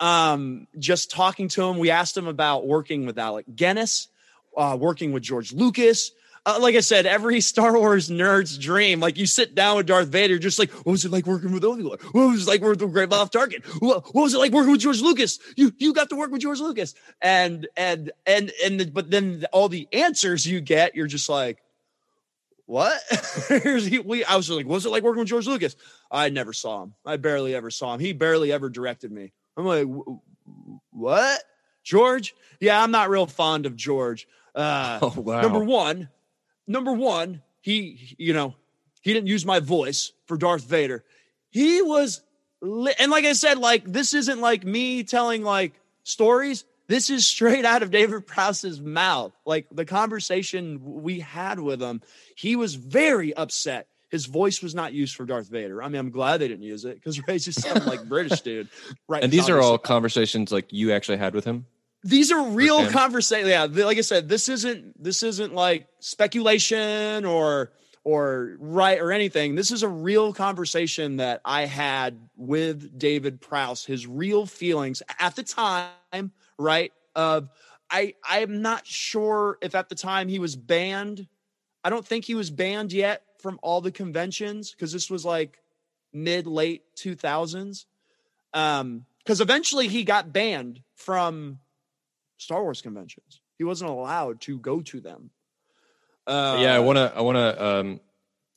Um 0.00 0.66
just 0.78 1.10
talking 1.10 1.48
to 1.48 1.62
him 1.64 1.78
we 1.78 1.90
asked 1.90 2.16
him 2.16 2.26
about 2.26 2.66
working 2.66 3.06
with 3.06 3.18
Alec 3.18 3.46
Guinness 3.54 4.08
uh 4.56 4.76
working 4.78 5.12
with 5.12 5.22
George 5.22 5.52
Lucas 5.52 6.12
uh, 6.48 6.58
like 6.60 6.74
I 6.74 6.80
said, 6.80 7.04
every 7.04 7.40
Star 7.42 7.76
Wars 7.76 8.08
nerd's 8.08 8.56
dream. 8.56 9.00
Like 9.00 9.18
you 9.18 9.26
sit 9.26 9.54
down 9.54 9.76
with 9.76 9.86
Darth 9.86 10.08
Vader, 10.08 10.38
just 10.38 10.58
like, 10.58 10.70
what 10.70 10.92
was 10.92 11.04
it 11.04 11.12
like 11.12 11.26
working 11.26 11.52
with 11.52 11.64
Obi 11.64 11.82
Wan? 11.82 11.98
What 12.12 12.30
was 12.30 12.46
it 12.46 12.50
like 12.50 12.62
working 12.62 12.86
with 12.86 12.94
Great 12.94 13.10
Moff 13.10 13.30
Tarkin? 13.30 13.64
What, 13.80 14.14
what 14.14 14.22
was 14.22 14.34
it 14.34 14.38
like 14.38 14.52
working 14.52 14.72
with 14.72 14.80
George 14.80 15.00
Lucas? 15.00 15.38
You 15.56 15.72
you 15.78 15.92
got 15.92 16.08
to 16.10 16.16
work 16.16 16.30
with 16.30 16.40
George 16.40 16.60
Lucas, 16.60 16.94
and 17.20 17.68
and 17.76 18.12
and 18.26 18.52
and 18.64 18.92
but 18.94 19.10
then 19.10 19.44
all 19.52 19.68
the 19.68 19.88
answers 19.92 20.46
you 20.46 20.60
get, 20.60 20.94
you're 20.94 21.06
just 21.06 21.28
like, 21.28 21.58
what? 22.66 23.00
we, 24.04 24.24
I 24.24 24.36
was 24.36 24.50
like, 24.50 24.66
what 24.66 24.74
was 24.74 24.86
it 24.86 24.90
like 24.90 25.02
working 25.02 25.20
with 25.20 25.28
George 25.28 25.46
Lucas? 25.46 25.76
I 26.10 26.28
never 26.30 26.52
saw 26.52 26.82
him. 26.82 26.94
I 27.04 27.16
barely 27.16 27.54
ever 27.54 27.70
saw 27.70 27.94
him. 27.94 28.00
He 28.00 28.12
barely 28.12 28.52
ever 28.52 28.68
directed 28.68 29.12
me. 29.12 29.32
I'm 29.56 29.64
like, 29.64 29.86
what? 30.90 31.42
George? 31.82 32.34
Yeah, 32.60 32.82
I'm 32.82 32.90
not 32.90 33.10
real 33.10 33.26
fond 33.26 33.66
of 33.66 33.74
George. 33.74 34.28
Uh, 34.54 34.98
oh, 35.02 35.14
wow. 35.16 35.40
Number 35.40 35.60
one, 35.60 36.08
number 36.68 36.92
one, 36.92 37.42
he, 37.60 38.14
you 38.18 38.32
know, 38.32 38.54
he 39.00 39.12
didn't 39.12 39.26
use 39.26 39.44
my 39.44 39.60
voice 39.60 40.12
for 40.26 40.36
Darth 40.36 40.64
Vader. 40.64 41.04
He 41.50 41.82
was, 41.82 42.22
li- 42.60 42.94
and 42.98 43.10
like 43.10 43.24
I 43.24 43.32
said, 43.32 43.58
like 43.58 43.84
this 43.84 44.14
isn't 44.14 44.40
like 44.40 44.64
me 44.64 45.02
telling 45.02 45.42
like 45.42 45.72
stories. 46.04 46.64
This 46.86 47.10
is 47.10 47.26
straight 47.26 47.64
out 47.64 47.82
of 47.82 47.90
David 47.90 48.26
Prowse's 48.26 48.80
mouth. 48.80 49.32
Like 49.44 49.66
the 49.70 49.84
conversation 49.84 51.02
we 51.02 51.20
had 51.20 51.60
with 51.60 51.80
him, 51.80 52.02
he 52.34 52.56
was 52.56 52.74
very 52.74 53.34
upset. 53.34 53.88
His 54.10 54.24
voice 54.24 54.62
was 54.62 54.74
not 54.74 54.94
used 54.94 55.14
for 55.14 55.26
Darth 55.26 55.48
Vader. 55.48 55.82
I 55.82 55.88
mean, 55.88 56.00
I'm 56.00 56.10
glad 56.10 56.38
they 56.38 56.48
didn't 56.48 56.64
use 56.64 56.86
it 56.86 56.94
because 56.94 57.26
Ray 57.28 57.38
just 57.38 57.60
sounded 57.60 57.86
like 57.86 58.08
British 58.08 58.40
dude. 58.40 58.68
Right. 59.06 59.22
And 59.22 59.32
these 59.32 59.50
are 59.50 59.60
all 59.60 59.76
conversations 59.76 60.50
like 60.50 60.72
you 60.72 60.92
actually 60.92 61.18
had 61.18 61.34
with 61.34 61.44
him 61.44 61.66
these 62.04 62.30
are 62.30 62.48
real 62.50 62.88
conversations. 62.90 63.50
Yeah, 63.50 63.64
like 63.84 63.98
I 63.98 64.02
said, 64.02 64.28
this 64.28 64.48
isn't 64.48 65.02
this 65.02 65.22
isn't 65.22 65.54
like 65.54 65.88
speculation 66.00 67.24
or 67.24 67.72
or 68.04 68.56
right 68.60 69.00
or 69.00 69.12
anything. 69.12 69.54
This 69.54 69.70
is 69.70 69.82
a 69.82 69.88
real 69.88 70.32
conversation 70.32 71.16
that 71.16 71.40
I 71.44 71.66
had 71.66 72.28
with 72.36 72.98
David 72.98 73.40
Prowse. 73.40 73.84
His 73.84 74.06
real 74.06 74.46
feelings 74.46 75.02
at 75.18 75.36
the 75.36 75.42
time, 75.42 76.32
right? 76.58 76.92
Of 77.16 77.48
I 77.90 78.14
I'm 78.24 78.62
not 78.62 78.86
sure 78.86 79.58
if 79.60 79.74
at 79.74 79.88
the 79.88 79.94
time 79.94 80.28
he 80.28 80.38
was 80.38 80.56
banned. 80.56 81.26
I 81.82 81.90
don't 81.90 82.06
think 82.06 82.24
he 82.24 82.34
was 82.34 82.50
banned 82.50 82.92
yet 82.92 83.22
from 83.40 83.58
all 83.62 83.80
the 83.80 83.92
conventions 83.92 84.72
because 84.72 84.92
this 84.92 85.10
was 85.10 85.24
like 85.24 85.58
mid 86.12 86.46
late 86.46 86.82
2000s. 86.96 87.86
Um, 88.54 89.04
because 89.18 89.40
eventually 89.42 89.88
he 89.88 90.04
got 90.04 90.32
banned 90.32 90.80
from 90.94 91.58
Star 92.38 92.62
Wars 92.62 92.80
conventions. 92.80 93.40
He 93.58 93.64
wasn't 93.64 93.90
allowed 93.90 94.40
to 94.42 94.58
go 94.58 94.80
to 94.82 95.00
them. 95.00 95.30
Uh, 96.26 96.58
yeah, 96.60 96.74
I 96.74 96.78
want 96.78 96.96
to 96.96 97.12
I 97.14 97.20
want 97.20 97.36
to 97.36 97.64
um, 97.64 98.00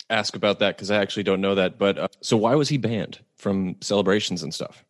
ask 0.09 0.35
about 0.35 0.59
that 0.59 0.75
because 0.75 0.91
I 0.91 0.97
actually 0.97 1.23
don't 1.23 1.41
know 1.41 1.55
that. 1.55 1.77
But 1.77 1.97
uh, 1.97 2.07
so 2.21 2.37
why 2.37 2.55
was 2.55 2.69
he 2.69 2.77
banned 2.77 3.19
from 3.37 3.75
celebrations 3.81 4.43
and 4.43 4.53
stuff? 4.53 4.83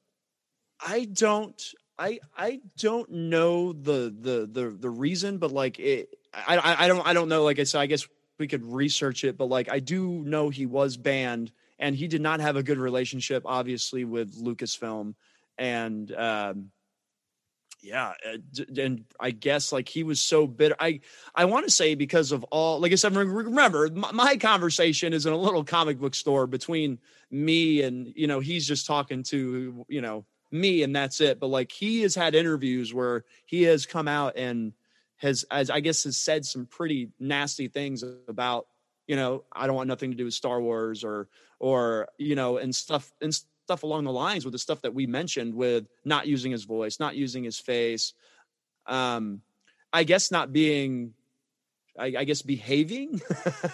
I 0.86 1.06
don't 1.06 1.62
I 1.98 2.20
I 2.36 2.62
don't 2.78 3.10
know 3.12 3.74
the 3.74 4.14
the 4.20 4.50
the 4.52 4.70
the 4.72 4.90
reason, 4.90 5.38
but 5.38 5.52
like 5.52 5.80
it, 5.80 6.10
I 6.34 6.86
I 6.86 6.88
don't 6.88 7.06
I 7.06 7.14
don't 7.14 7.30
know. 7.30 7.44
Like 7.44 7.60
I 7.60 7.64
said, 7.64 7.80
I 7.80 7.86
guess 7.86 8.08
we 8.40 8.48
could 8.48 8.66
research 8.66 9.24
it, 9.24 9.38
but 9.38 9.46
like 9.46 9.72
I 9.72 9.80
do 9.80 10.24
know 10.24 10.50
he 10.50 10.66
was 10.66 10.98
banned, 10.98 11.52
and 11.78 11.96
he 11.96 12.08
did 12.08 12.22
not 12.22 12.40
have 12.40 12.56
a 12.56 12.64
good 12.64 12.80
relationship, 12.80 13.44
obviously, 13.46 14.04
with 14.04 14.36
Lucasfilm, 14.36 15.14
and 15.60 16.12
um, 16.16 16.72
yeah 17.82 18.14
uh, 18.26 18.64
and 18.78 19.04
i 19.20 19.32
guess 19.32 19.72
like 19.72 19.90
he 19.90 20.04
was 20.04 20.22
so 20.22 20.46
bitter 20.46 20.76
i 20.80 21.00
i 21.36 21.46
want 21.46 21.66
to 21.66 21.72
say 21.72 21.96
because 21.96 22.32
of 22.32 22.44
all 22.46 22.80
like 22.80 22.92
i 22.92 22.96
said 22.96 23.16
remember 23.16 23.90
my, 23.90 24.38
conversation 24.38 25.14
is 25.14 25.26
in 25.26 25.34
a 25.34 25.38
little 25.38 25.64
comic 25.64 26.00
book 26.00 26.16
store 26.16 26.48
between 26.48 27.00
me 27.30 27.82
and 27.82 28.14
you 28.16 28.28
know 28.28 28.40
he's 28.40 28.68
just 28.68 28.86
talking 28.86 29.24
to 29.24 29.86
you 29.88 30.02
know 30.02 30.26
me 30.52 30.84
and 30.84 30.96
that's 30.96 31.22
it 31.22 31.40
but 31.40 31.48
like 31.48 31.72
he 31.72 32.02
has 32.02 32.14
had 32.14 32.36
interviews 32.36 32.94
where 32.94 33.24
he 33.46 33.64
has 33.64 33.86
come 33.86 34.08
out 34.08 34.34
and 34.38 34.74
has 35.18 35.46
as 35.50 35.70
i 35.70 35.80
guess 35.80 36.04
has 36.04 36.18
said 36.18 36.46
some 36.46 36.66
pretty 36.66 37.10
nasty 37.20 37.68
things 37.68 38.04
about 38.28 38.68
you 39.08 39.16
know 39.16 39.44
i 39.52 39.66
don't 39.66 39.76
want 39.76 39.88
nothing 39.88 40.12
to 40.12 40.18
do 40.18 40.26
with 40.26 40.34
star 40.34 40.62
wars 40.62 41.04
or 41.04 41.28
or 41.60 42.08
you 42.18 42.36
know 42.36 42.58
and 42.58 42.76
stuff 42.76 43.12
and 43.22 43.34
stuff 43.72 43.84
along 43.84 44.04
the 44.04 44.12
lines 44.12 44.44
with 44.44 44.52
the 44.52 44.60
stuff 44.60 44.82
that 44.82 44.94
we 44.94 45.08
mentioned 45.08 45.56
with 45.56 45.88
not 46.04 46.28
using 46.28 46.52
his 46.52 46.66
voice, 46.66 47.00
not 47.00 47.16
using 47.16 47.42
his 47.42 47.58
face. 47.58 48.14
Um, 48.86 49.42
I 49.94 50.04
guess 50.04 50.30
not 50.30 50.52
being, 50.52 51.14
I, 51.98 52.08
I 52.18 52.24
guess 52.26 52.42
behaving 52.42 53.22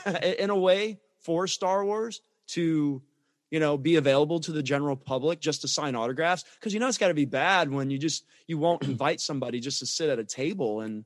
in 0.37 0.51
a 0.51 0.55
way 0.55 0.99
for 1.21 1.47
Star 1.47 1.83
Wars 1.83 2.21
to, 2.49 3.01
you 3.49 3.59
know, 3.59 3.75
be 3.75 3.95
available 3.95 4.39
to 4.41 4.51
the 4.51 4.61
general 4.61 4.95
public 4.95 5.39
just 5.39 5.61
to 5.61 5.67
sign 5.67 5.95
autographs. 5.95 6.45
Cause 6.61 6.75
you 6.75 6.79
know, 6.79 6.87
it's 6.87 6.99
got 6.99 7.07
to 7.07 7.15
be 7.15 7.25
bad 7.25 7.71
when 7.71 7.89
you 7.89 7.97
just, 7.97 8.23
you 8.45 8.59
won't 8.59 8.83
invite 8.87 9.19
somebody 9.19 9.59
just 9.59 9.79
to 9.79 9.87
sit 9.87 10.11
at 10.11 10.19
a 10.19 10.25
table 10.25 10.81
and, 10.81 11.05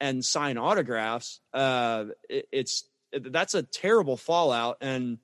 and 0.00 0.24
sign 0.24 0.56
autographs. 0.56 1.40
Uh, 1.52 2.04
it, 2.28 2.46
it's, 2.52 2.84
it, 3.10 3.32
that's 3.32 3.54
a 3.54 3.64
terrible 3.64 4.16
fallout. 4.16 4.76
And, 4.80 5.18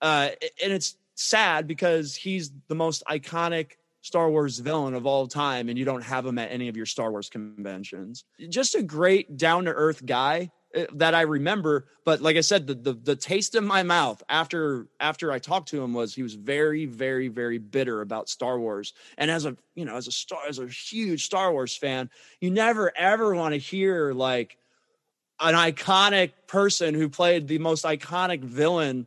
uh, 0.00 0.28
and 0.62 0.72
it's 0.72 0.96
sad 1.14 1.66
because 1.66 2.14
he's 2.14 2.50
the 2.68 2.74
most 2.74 3.02
iconic 3.08 3.72
Star 4.02 4.28
Wars 4.28 4.58
villain 4.58 4.94
of 4.94 5.06
all 5.06 5.26
time, 5.28 5.68
and 5.68 5.78
you 5.78 5.84
don't 5.84 6.02
have 6.02 6.26
him 6.26 6.38
at 6.38 6.50
any 6.50 6.68
of 6.68 6.76
your 6.76 6.86
Star 6.86 7.10
Wars 7.10 7.28
conventions. 7.28 8.24
Just 8.48 8.74
a 8.74 8.82
great 8.82 9.36
down 9.36 9.64
to 9.66 9.70
earth 9.70 10.04
guy 10.04 10.50
eh, 10.74 10.86
that 10.94 11.14
I 11.14 11.22
remember. 11.22 11.86
But 12.04 12.20
like 12.20 12.36
I 12.36 12.40
said, 12.40 12.66
the, 12.66 12.74
the, 12.74 12.94
the 12.94 13.16
taste 13.16 13.54
in 13.54 13.64
my 13.64 13.84
mouth 13.84 14.20
after 14.28 14.88
after 14.98 15.30
I 15.30 15.38
talked 15.38 15.68
to 15.68 15.82
him 15.82 15.94
was 15.94 16.14
he 16.14 16.24
was 16.24 16.34
very 16.34 16.84
very 16.84 17.28
very 17.28 17.58
bitter 17.58 18.00
about 18.00 18.28
Star 18.28 18.58
Wars. 18.58 18.92
And 19.18 19.30
as 19.30 19.46
a 19.46 19.56
you 19.76 19.84
know 19.84 19.94
as 19.94 20.08
a 20.08 20.12
star 20.12 20.40
as 20.48 20.58
a 20.58 20.66
huge 20.66 21.24
Star 21.24 21.52
Wars 21.52 21.76
fan, 21.76 22.10
you 22.40 22.50
never 22.50 22.92
ever 22.96 23.34
want 23.36 23.54
to 23.54 23.58
hear 23.58 24.12
like 24.12 24.58
an 25.38 25.54
iconic 25.54 26.32
person 26.48 26.94
who 26.94 27.08
played 27.08 27.46
the 27.46 27.58
most 27.58 27.84
iconic 27.84 28.42
villain 28.42 29.06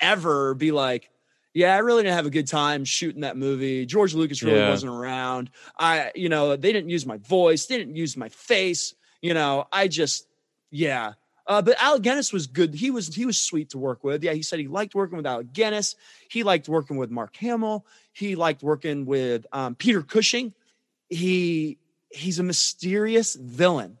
ever 0.00 0.54
be 0.54 0.72
like 0.72 1.08
yeah, 1.54 1.74
I 1.74 1.78
really 1.78 2.02
didn't 2.02 2.16
have 2.16 2.26
a 2.26 2.30
good 2.30 2.46
time 2.46 2.84
shooting 2.84 3.22
that 3.22 3.36
movie. 3.36 3.84
George 3.84 4.14
Lucas 4.14 4.42
really 4.42 4.58
yeah. 4.58 4.70
wasn't 4.70 4.92
around. 4.92 5.50
I, 5.78 6.10
you 6.14 6.28
know, 6.28 6.56
they 6.56 6.72
didn't 6.72 6.90
use 6.90 7.04
my 7.04 7.18
voice, 7.18 7.66
they 7.66 7.76
didn't 7.76 7.96
use 7.96 8.16
my 8.16 8.28
face. 8.28 8.94
You 9.20 9.34
know, 9.34 9.66
I 9.70 9.88
just, 9.88 10.26
yeah. 10.70 11.12
Uh, 11.46 11.60
but 11.60 11.80
Alec 11.80 12.02
Guinness 12.02 12.32
was 12.32 12.46
good. 12.46 12.74
He 12.74 12.90
was 12.90 13.14
he 13.14 13.26
was 13.26 13.38
sweet 13.38 13.70
to 13.70 13.78
work 13.78 14.04
with. 14.04 14.22
Yeah, 14.22 14.32
he 14.32 14.42
said 14.42 14.60
he 14.60 14.68
liked 14.68 14.94
working 14.94 15.16
with 15.16 15.26
Alec 15.26 15.52
Guinness. 15.52 15.96
He 16.30 16.44
liked 16.44 16.68
working 16.68 16.96
with 16.96 17.10
Mark 17.10 17.36
Hamill. 17.36 17.84
He 18.12 18.36
liked 18.36 18.62
working 18.62 19.06
with 19.06 19.44
um, 19.52 19.74
Peter 19.74 20.02
Cushing. 20.02 20.54
He 21.10 21.78
he's 22.10 22.38
a 22.38 22.44
mysterious 22.44 23.34
villain, 23.34 23.98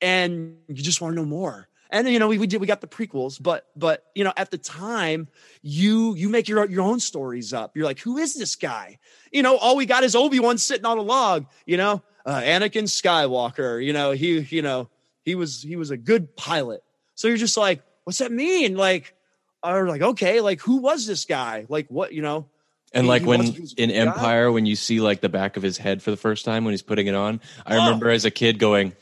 and 0.00 0.56
you 0.68 0.82
just 0.82 1.00
want 1.00 1.12
to 1.12 1.16
know 1.20 1.26
more 1.26 1.68
and 1.90 2.08
you 2.08 2.18
know 2.18 2.28
we, 2.28 2.38
we 2.38 2.46
did 2.46 2.60
we 2.60 2.66
got 2.66 2.80
the 2.80 2.86
prequels 2.86 3.40
but 3.42 3.66
but 3.76 4.04
you 4.14 4.24
know 4.24 4.32
at 4.36 4.50
the 4.50 4.58
time 4.58 5.28
you 5.62 6.14
you 6.14 6.28
make 6.28 6.48
your 6.48 6.68
your 6.68 6.82
own 6.82 7.00
stories 7.00 7.52
up. 7.52 7.76
You're 7.76 7.84
like 7.84 8.00
who 8.00 8.18
is 8.18 8.34
this 8.34 8.56
guy? 8.56 8.98
You 9.32 9.42
know 9.42 9.56
all 9.56 9.76
we 9.76 9.86
got 9.86 10.04
is 10.04 10.14
obi-wan 10.14 10.58
sitting 10.58 10.86
on 10.86 10.98
a 10.98 11.02
log 11.02 11.46
you 11.66 11.76
know? 11.76 12.02
Uh, 12.26 12.40
anakin 12.40 12.84
skywalker 12.84 13.84
you 13.84 13.92
know 13.92 14.12
he 14.12 14.40
you 14.40 14.62
know 14.62 14.88
he 15.24 15.34
was 15.34 15.62
he 15.62 15.76
was 15.76 15.90
a 15.90 15.96
good 15.96 16.36
pilot. 16.36 16.82
So 17.14 17.28
you're 17.28 17.36
just 17.36 17.56
like 17.56 17.82
what's 18.04 18.18
that 18.18 18.32
mean? 18.32 18.76
Like 18.76 19.14
or 19.62 19.88
like 19.88 20.02
okay 20.02 20.40
like 20.40 20.60
who 20.60 20.76
was 20.76 21.06
this 21.06 21.24
guy? 21.24 21.66
Like 21.68 21.88
what 21.88 22.12
you 22.12 22.22
know? 22.22 22.48
And 22.92 23.08
like 23.08 23.24
when 23.24 23.56
in 23.76 23.90
Empire, 23.90 24.52
when 24.52 24.66
you 24.66 24.76
see 24.76 25.00
like 25.00 25.20
the 25.20 25.28
back 25.28 25.56
of 25.56 25.64
his 25.64 25.76
head 25.76 26.00
for 26.00 26.12
the 26.12 26.16
first 26.16 26.44
time 26.44 26.64
when 26.64 26.72
he's 26.72 26.82
putting 26.82 27.08
it 27.08 27.14
on, 27.14 27.40
I 27.66 27.76
oh. 27.76 27.84
remember 27.84 28.08
as 28.08 28.24
a 28.24 28.30
kid 28.30 28.60
going, 28.60 28.94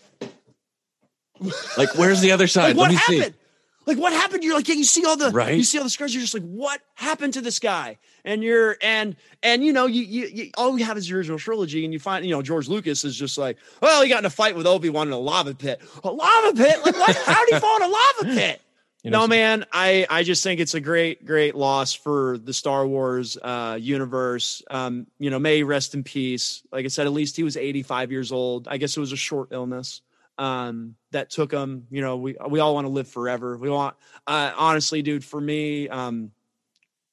like, 1.77 1.95
where's 1.97 2.21
the 2.21 2.33
other 2.33 2.47
side? 2.47 2.77
Like, 2.77 2.77
what 2.77 2.91
happened? 2.93 3.35
See. 3.35 3.39
Like 3.87 3.99
what 3.99 4.13
happened? 4.13 4.45
You're 4.45 4.55
like, 4.55 4.69
yeah, 4.69 4.77
you 4.77 4.85
see 4.85 5.05
all 5.05 5.17
the 5.17 5.31
right. 5.31 5.57
You 5.57 5.65
see 5.65 5.79
all 5.79 5.85
the 5.85 5.91
scars. 5.91 6.15
You're 6.15 6.23
just 6.23 6.35
like, 6.35 6.45
what 6.45 6.81
happened 6.95 7.35
to 7.35 7.41
this 7.41 7.59
guy? 7.59 7.99
And 8.25 8.43
you're 8.43 8.77
and 8.81 9.17
and 9.43 9.65
you 9.65 9.73
know, 9.73 9.87
you 9.87 10.03
you, 10.03 10.27
you 10.27 10.51
all 10.57 10.79
you 10.79 10.85
have 10.85 10.97
is 10.97 11.09
your 11.09 11.19
original 11.19 11.39
trilogy, 11.39 11.85
and 11.85 11.93
you 11.93 11.99
find 11.99 12.25
you 12.25 12.31
know 12.31 12.43
George 12.43 12.69
Lucas 12.69 13.05
is 13.05 13.17
just 13.17 13.39
like, 13.39 13.59
well, 13.81 14.03
he 14.03 14.09
got 14.09 14.21
in 14.21 14.27
a 14.27 14.31
fight 14.31 14.55
with 14.55 14.67
Obi 14.67 14.89
Wan 14.89 15.09
in 15.09 15.13
a 15.13 15.19
lava 15.19 15.55
pit. 15.55 15.81
A 16.05 16.11
lava 16.11 16.57
pit? 16.57 16.79
Like 16.85 16.95
what? 16.95 17.17
How 17.27 17.45
did 17.45 17.55
he 17.55 17.61
fall 17.61 17.77
in 17.77 17.83
a 17.83 17.89
lava 17.89 18.41
pit? 18.41 18.61
You 19.03 19.11
know, 19.11 19.23
no, 19.23 19.27
man, 19.27 19.67
I 19.73 20.07
I 20.09 20.23
just 20.23 20.45
think 20.45 20.61
it's 20.61 20.75
a 20.75 20.81
great 20.81 21.27
great 21.27 21.57
loss 21.57 21.93
for 21.93 22.39
the 22.39 22.53
Star 22.53 22.87
Wars 22.87 23.37
uh, 23.43 23.77
universe. 23.81 24.63
Um, 24.71 25.09
you 25.19 25.29
know, 25.29 25.41
may 25.41 25.65
rest 25.65 25.95
in 25.95 26.05
peace. 26.05 26.63
Like 26.71 26.85
I 26.85 26.89
said, 26.89 27.09
at 27.09 27.13
least 27.13 27.37
he 27.37 27.43
was 27.43 27.57
85 27.57 28.13
years 28.13 28.31
old. 28.31 28.69
I 28.69 28.77
guess 28.77 28.97
it 28.97 29.01
was 29.01 29.11
a 29.11 29.17
short 29.17 29.49
illness 29.51 30.03
um, 30.43 30.97
that 31.13 31.31
took 31.31 31.53
him. 31.53 31.87
You 31.91 32.01
know, 32.01 32.17
we 32.17 32.37
we 32.49 32.59
all 32.59 32.75
want 32.75 32.87
to 32.87 32.93
live 32.93 33.07
forever. 33.07 33.57
We 33.57 33.71
want, 33.71 33.95
uh, 34.27 34.51
honestly, 34.57 35.01
dude. 35.03 35.25
For 35.25 35.41
me, 35.41 35.89
um, 35.89 36.33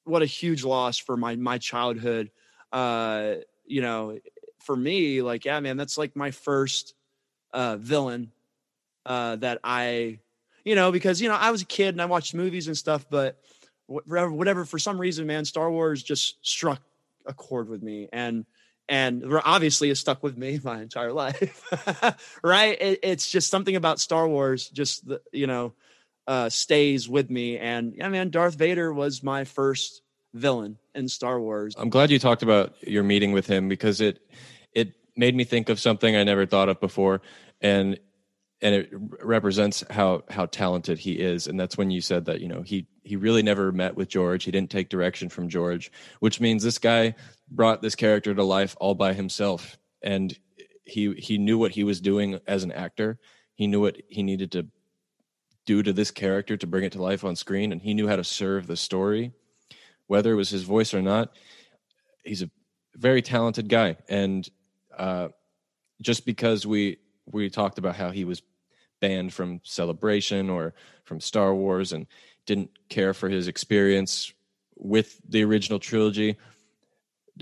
what 0.04 0.22
a 0.22 0.26
huge 0.26 0.64
loss 0.64 0.98
for 0.98 1.16
my 1.16 1.36
my 1.36 1.58
childhood. 1.58 2.30
Uh, 2.72 3.34
you 3.66 3.82
know, 3.82 4.18
for 4.58 4.76
me, 4.76 5.22
like, 5.22 5.44
yeah, 5.44 5.60
man, 5.60 5.76
that's 5.76 5.96
like 5.96 6.16
my 6.16 6.32
first 6.32 6.94
uh, 7.52 7.76
villain 7.76 8.32
uh, 9.06 9.36
that 9.36 9.60
I. 9.62 10.18
you 10.64 10.74
know, 10.74 10.92
because 10.92 11.20
you 11.20 11.28
know 11.28 11.36
I 11.36 11.50
was 11.50 11.62
a 11.62 11.66
kid 11.66 11.94
and 11.94 12.02
I 12.02 12.06
watched 12.06 12.34
movies 12.34 12.66
and 12.66 12.76
stuff, 12.76 13.06
but 13.10 13.38
whatever, 13.86 14.32
whatever 14.32 14.64
for 14.64 14.78
some 14.78 15.00
reason, 15.00 15.26
man, 15.26 15.44
Star 15.44 15.70
Wars 15.70 16.02
just 16.02 16.36
struck 16.46 16.82
a 17.26 17.32
chord 17.32 17.68
with 17.68 17.82
me, 17.82 18.08
and 18.12 18.44
and 18.90 19.24
obviously 19.44 19.88
has 19.88 20.00
stuck 20.00 20.22
with 20.22 20.36
me 20.36 20.60
my 20.64 20.82
entire 20.82 21.12
life, 21.12 22.38
right? 22.44 22.76
It, 22.78 22.98
it's 23.02 23.30
just 23.30 23.48
something 23.48 23.76
about 23.76 24.00
Star 24.00 24.28
Wars, 24.28 24.68
just 24.68 25.06
the, 25.06 25.22
you 25.32 25.46
know, 25.46 25.72
uh, 26.26 26.48
stays 26.50 27.08
with 27.08 27.30
me, 27.30 27.56
and 27.56 27.94
yeah, 27.96 28.08
man, 28.08 28.30
Darth 28.30 28.56
Vader 28.56 28.92
was 28.92 29.22
my 29.22 29.44
first 29.44 30.02
villain 30.34 30.76
in 30.94 31.08
Star 31.08 31.40
Wars. 31.40 31.74
I'm 31.78 31.88
glad 31.88 32.10
you 32.10 32.18
talked 32.18 32.42
about 32.42 32.74
your 32.86 33.02
meeting 33.02 33.32
with 33.32 33.46
him 33.46 33.68
because 33.68 34.00
it 34.00 34.20
it 34.72 34.92
made 35.16 35.34
me 35.34 35.44
think 35.44 35.70
of 35.70 35.80
something 35.80 36.14
I 36.14 36.22
never 36.24 36.46
thought 36.46 36.68
of 36.68 36.78
before, 36.78 37.22
and 37.60 37.98
and 38.62 38.74
it 38.74 38.90
represents 39.22 39.82
how 39.90 40.22
how 40.28 40.46
talented 40.46 40.98
he 40.98 41.12
is 41.12 41.46
and 41.46 41.58
that's 41.58 41.78
when 41.78 41.90
you 41.90 42.00
said 42.00 42.26
that 42.26 42.40
you 42.40 42.48
know 42.48 42.62
he 42.62 42.86
he 43.04 43.16
really 43.16 43.42
never 43.42 43.72
met 43.72 43.94
with 43.96 44.08
george 44.08 44.44
he 44.44 44.50
didn't 44.50 44.70
take 44.70 44.88
direction 44.88 45.28
from 45.28 45.48
george 45.48 45.90
which 46.20 46.40
means 46.40 46.62
this 46.62 46.78
guy 46.78 47.14
brought 47.50 47.82
this 47.82 47.94
character 47.94 48.34
to 48.34 48.44
life 48.44 48.76
all 48.80 48.94
by 48.94 49.12
himself. 49.12 49.78
And 50.02 50.36
he 50.84 51.14
he 51.14 51.38
knew 51.38 51.58
what 51.58 51.72
he 51.72 51.84
was 51.84 52.00
doing 52.00 52.40
as 52.46 52.64
an 52.64 52.72
actor. 52.72 53.18
He 53.54 53.66
knew 53.66 53.80
what 53.80 53.96
he 54.08 54.22
needed 54.22 54.52
to 54.52 54.66
do 55.66 55.82
to 55.82 55.92
this 55.92 56.10
character 56.10 56.56
to 56.56 56.66
bring 56.66 56.84
it 56.84 56.92
to 56.92 57.02
life 57.02 57.24
on 57.24 57.36
screen 57.36 57.70
and 57.70 57.82
he 57.82 57.94
knew 57.94 58.08
how 58.08 58.16
to 58.16 58.24
serve 58.24 58.66
the 58.66 58.76
story. 58.76 59.32
Whether 60.06 60.32
it 60.32 60.36
was 60.36 60.50
his 60.50 60.62
voice 60.62 60.94
or 60.94 61.02
not 61.02 61.32
he's 62.24 62.42
a 62.42 62.50
very 62.96 63.22
talented 63.22 63.68
guy. 63.68 63.96
And 64.08 64.48
uh, 64.96 65.28
just 66.00 66.26
because 66.26 66.66
we 66.66 66.98
we 67.26 67.48
talked 67.48 67.78
about 67.78 67.96
how 67.96 68.10
he 68.10 68.24
was 68.24 68.42
banned 69.00 69.32
from 69.32 69.60
Celebration 69.62 70.50
or 70.50 70.74
from 71.04 71.20
Star 71.20 71.54
Wars 71.54 71.92
and 71.92 72.06
didn't 72.46 72.70
care 72.88 73.14
for 73.14 73.28
his 73.28 73.48
experience 73.48 74.32
with 74.76 75.20
the 75.28 75.44
original 75.44 75.78
trilogy. 75.78 76.36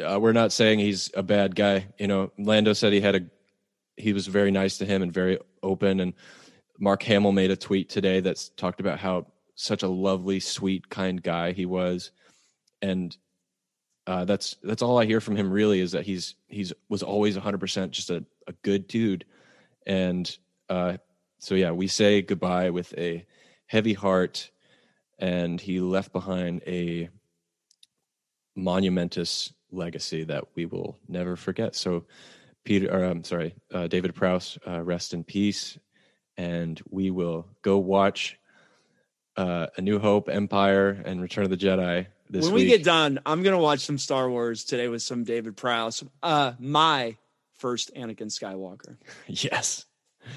Uh, 0.02 0.18
we're 0.20 0.32
not 0.32 0.52
saying 0.52 0.78
he's 0.78 1.10
a 1.14 1.22
bad 1.22 1.54
guy. 1.54 1.88
You 1.98 2.06
know, 2.06 2.32
Lando 2.38 2.72
said 2.72 2.92
he 2.92 3.00
had 3.00 3.14
a 3.16 3.20
he 3.96 4.12
was 4.12 4.26
very 4.26 4.50
nice 4.50 4.78
to 4.78 4.86
him 4.86 5.02
and 5.02 5.12
very 5.12 5.38
open. 5.62 6.00
And 6.00 6.14
Mark 6.78 7.02
Hamill 7.02 7.32
made 7.32 7.50
a 7.50 7.56
tweet 7.56 7.88
today 7.88 8.20
that's 8.20 8.48
talked 8.50 8.80
about 8.80 8.98
how 8.98 9.26
such 9.56 9.82
a 9.82 9.88
lovely, 9.88 10.38
sweet, 10.38 10.88
kind 10.88 11.20
guy 11.20 11.52
he 11.52 11.66
was. 11.66 12.12
And 12.80 13.16
uh, 14.06 14.24
that's 14.24 14.56
that's 14.62 14.82
all 14.82 14.98
I 14.98 15.04
hear 15.04 15.20
from 15.20 15.36
him. 15.36 15.50
Really, 15.50 15.80
is 15.80 15.92
that 15.92 16.06
he's 16.06 16.34
he's 16.46 16.72
was 16.88 17.02
always 17.02 17.34
100 17.34 17.58
percent 17.58 17.92
just 17.92 18.08
a, 18.08 18.24
a 18.46 18.52
good 18.62 18.88
dude, 18.88 19.26
and 19.86 20.34
uh, 20.70 20.96
so 21.40 21.54
yeah, 21.54 21.72
we 21.72 21.88
say 21.88 22.22
goodbye 22.22 22.70
with 22.70 22.96
a 22.96 23.26
heavy 23.66 23.92
heart, 23.92 24.50
and 25.18 25.60
he 25.60 25.80
left 25.80 26.12
behind 26.12 26.62
a 26.66 27.10
monumentous 28.56 29.52
legacy 29.70 30.24
that 30.24 30.44
we 30.54 30.66
will 30.66 30.98
never 31.08 31.36
forget. 31.36 31.74
So, 31.74 32.04
Peter, 32.64 32.92
or, 32.92 33.04
I'm 33.04 33.24
sorry, 33.24 33.54
uh, 33.72 33.86
David 33.86 34.14
Prowse, 34.14 34.58
uh, 34.66 34.82
rest 34.82 35.14
in 35.14 35.24
peace, 35.24 35.78
and 36.36 36.80
we 36.90 37.10
will 37.10 37.46
go 37.62 37.78
watch 37.78 38.38
uh, 39.36 39.66
A 39.76 39.80
New 39.80 39.98
Hope, 39.98 40.28
Empire, 40.28 41.02
and 41.04 41.20
Return 41.20 41.44
of 41.44 41.50
the 41.50 41.56
Jedi. 41.56 42.06
This 42.30 42.44
when 42.44 42.54
week. 42.54 42.64
we 42.64 42.68
get 42.68 42.84
done, 42.84 43.20
I'm 43.24 43.42
gonna 43.42 43.58
watch 43.58 43.80
some 43.80 43.96
Star 43.96 44.28
Wars 44.28 44.64
today 44.64 44.88
with 44.88 45.00
some 45.00 45.24
David 45.24 45.56
Prowse. 45.56 46.04
Uh, 46.22 46.52
my 46.58 47.16
first 47.54 47.94
Anakin 47.94 48.26
Skywalker. 48.26 48.96
yes. 49.26 49.86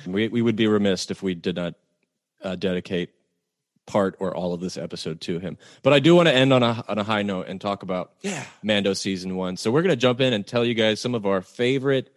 We 0.06 0.30
we 0.30 0.42
would 0.42 0.56
be 0.56 0.68
remiss 0.68 1.12
if 1.12 1.22
we 1.22 1.36
did 1.36 1.58
not 1.58 1.74
uh, 2.42 2.56
dedicate 2.56 3.10
part 3.92 4.16
or 4.20 4.34
all 4.34 4.54
of 4.54 4.62
this 4.62 4.78
episode 4.78 5.20
to 5.20 5.38
him. 5.38 5.58
But 5.84 5.92
I 5.92 6.00
do 6.00 6.16
want 6.16 6.30
to 6.30 6.34
end 6.34 6.54
on 6.54 6.64
a 6.64 6.82
on 6.88 6.98
a 6.98 7.04
high 7.04 7.24
note 7.24 7.48
and 7.48 7.60
talk 7.60 7.84
about 7.84 8.14
yeah. 8.22 8.46
Mando 8.64 8.94
season 8.94 9.36
1. 9.36 9.58
So 9.58 9.70
we're 9.70 9.82
going 9.82 9.90
to 9.90 9.98
jump 9.98 10.22
in 10.22 10.32
and 10.32 10.48
tell 10.48 10.64
you 10.64 10.74
guys 10.74 11.02
some 11.02 11.14
of 11.14 11.26
our 11.26 11.42
favorite 11.42 12.16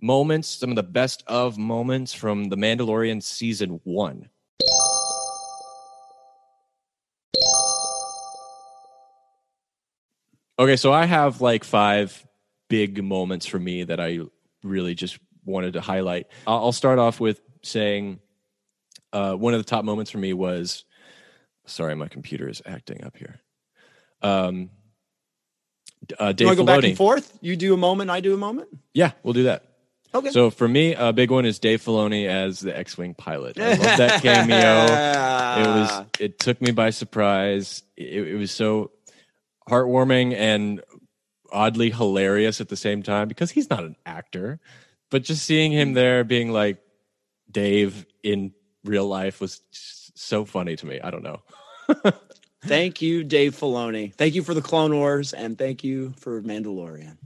moments, 0.00 0.48
some 0.48 0.68
of 0.68 0.76
the 0.76 0.82
best 0.82 1.24
of 1.26 1.56
moments 1.56 2.12
from 2.12 2.50
The 2.50 2.56
Mandalorian 2.56 3.22
season 3.22 3.80
1. 3.84 4.28
Okay, 10.58 10.76
so 10.76 10.92
I 10.92 11.06
have 11.06 11.40
like 11.40 11.64
5 11.64 12.26
big 12.68 13.02
moments 13.02 13.46
for 13.46 13.58
me 13.58 13.84
that 13.84 13.98
I 13.98 14.20
really 14.62 14.94
just 14.94 15.18
wanted 15.46 15.72
to 15.72 15.80
highlight. 15.80 16.26
I'll 16.46 16.72
start 16.72 16.98
off 16.98 17.18
with 17.18 17.40
saying 17.62 18.20
uh, 19.14 19.32
one 19.34 19.54
of 19.54 19.60
the 19.60 19.64
top 19.64 19.86
moments 19.86 20.10
for 20.10 20.18
me 20.18 20.34
was 20.34 20.84
sorry, 21.66 21.94
my 21.94 22.08
computer 22.08 22.48
is 22.48 22.62
acting 22.64 23.04
up 23.04 23.16
here. 23.16 23.40
Um, 24.22 24.70
uh, 26.18 26.32
Dave 26.32 26.48
you 26.48 26.56
go 26.56 26.62
Filoni. 26.62 26.66
back 26.66 26.84
and 26.84 26.96
forth? 26.96 27.38
You 27.40 27.56
do 27.56 27.74
a 27.74 27.76
moment, 27.76 28.10
I 28.10 28.20
do 28.20 28.34
a 28.34 28.36
moment. 28.36 28.68
Yeah, 28.94 29.12
we'll 29.22 29.34
do 29.34 29.44
that. 29.44 29.64
Okay. 30.12 30.30
So 30.30 30.50
for 30.50 30.66
me, 30.66 30.94
a 30.94 31.12
big 31.12 31.30
one 31.30 31.44
is 31.44 31.60
Dave 31.60 31.82
Filoni 31.82 32.26
as 32.26 32.58
the 32.58 32.76
X-wing 32.76 33.14
pilot. 33.14 33.60
I 33.60 33.70
love 33.74 33.78
that 33.80 34.22
cameo. 34.22 35.62
It 35.62 35.80
was. 35.80 36.06
It 36.18 36.38
took 36.40 36.60
me 36.60 36.72
by 36.72 36.90
surprise. 36.90 37.84
It, 37.96 38.28
it 38.28 38.36
was 38.36 38.50
so 38.50 38.90
heartwarming 39.68 40.34
and 40.34 40.82
oddly 41.52 41.90
hilarious 41.90 42.60
at 42.60 42.68
the 42.68 42.76
same 42.76 43.02
time 43.04 43.28
because 43.28 43.52
he's 43.52 43.70
not 43.70 43.84
an 43.84 43.94
actor 44.04 44.60
but 45.10 45.24
just 45.24 45.44
seeing 45.44 45.72
him 45.72 45.92
there 45.92 46.24
being 46.24 46.52
like 46.52 46.78
Dave 47.50 48.06
in 48.22 48.52
real 48.84 49.06
life 49.06 49.40
was 49.40 49.60
so 49.72 50.44
funny 50.44 50.76
to 50.76 50.86
me. 50.86 51.00
I 51.00 51.10
don't 51.10 51.24
know. 51.24 51.42
thank 52.62 53.02
you, 53.02 53.24
Dave 53.24 53.54
Filoni. 53.56 54.14
Thank 54.14 54.34
you 54.34 54.42
for 54.42 54.54
the 54.54 54.62
Clone 54.62 54.94
Wars 54.94 55.32
and 55.32 55.56
thank 55.58 55.84
you 55.84 56.14
for 56.18 56.42
Mandalorian. 56.42 57.16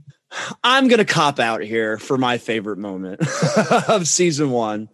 I'm 0.63 0.87
going 0.87 0.99
to 0.99 1.05
cop 1.05 1.39
out 1.39 1.61
here 1.61 1.97
for 1.97 2.17
my 2.17 2.37
favorite 2.37 2.77
moment 2.77 3.21
of 3.87 4.07
season 4.07 4.51
one. 4.51 4.89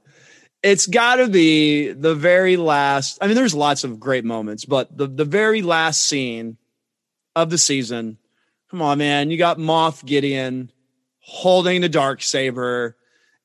It's 0.63 0.85
got 0.85 1.15
to 1.15 1.27
be 1.27 1.91
the 1.91 2.13
very 2.13 2.55
last. 2.57 3.17
I 3.21 3.25
mean, 3.25 3.35
there's 3.35 3.55
lots 3.55 3.83
of 3.83 3.99
great 3.99 4.23
moments, 4.23 4.65
but 4.65 4.95
the, 4.95 5.07
the 5.07 5.25
very 5.25 5.63
last 5.63 6.03
scene 6.03 6.57
of 7.35 7.49
the 7.49 7.57
season. 7.57 8.17
Come 8.69 8.81
on, 8.81 8.99
man. 8.99 9.31
You 9.31 9.37
got 9.37 9.57
Moff 9.57 10.05
Gideon 10.05 10.71
holding 11.19 11.81
the 11.81 11.89
dark 11.89 12.21
saber 12.21 12.95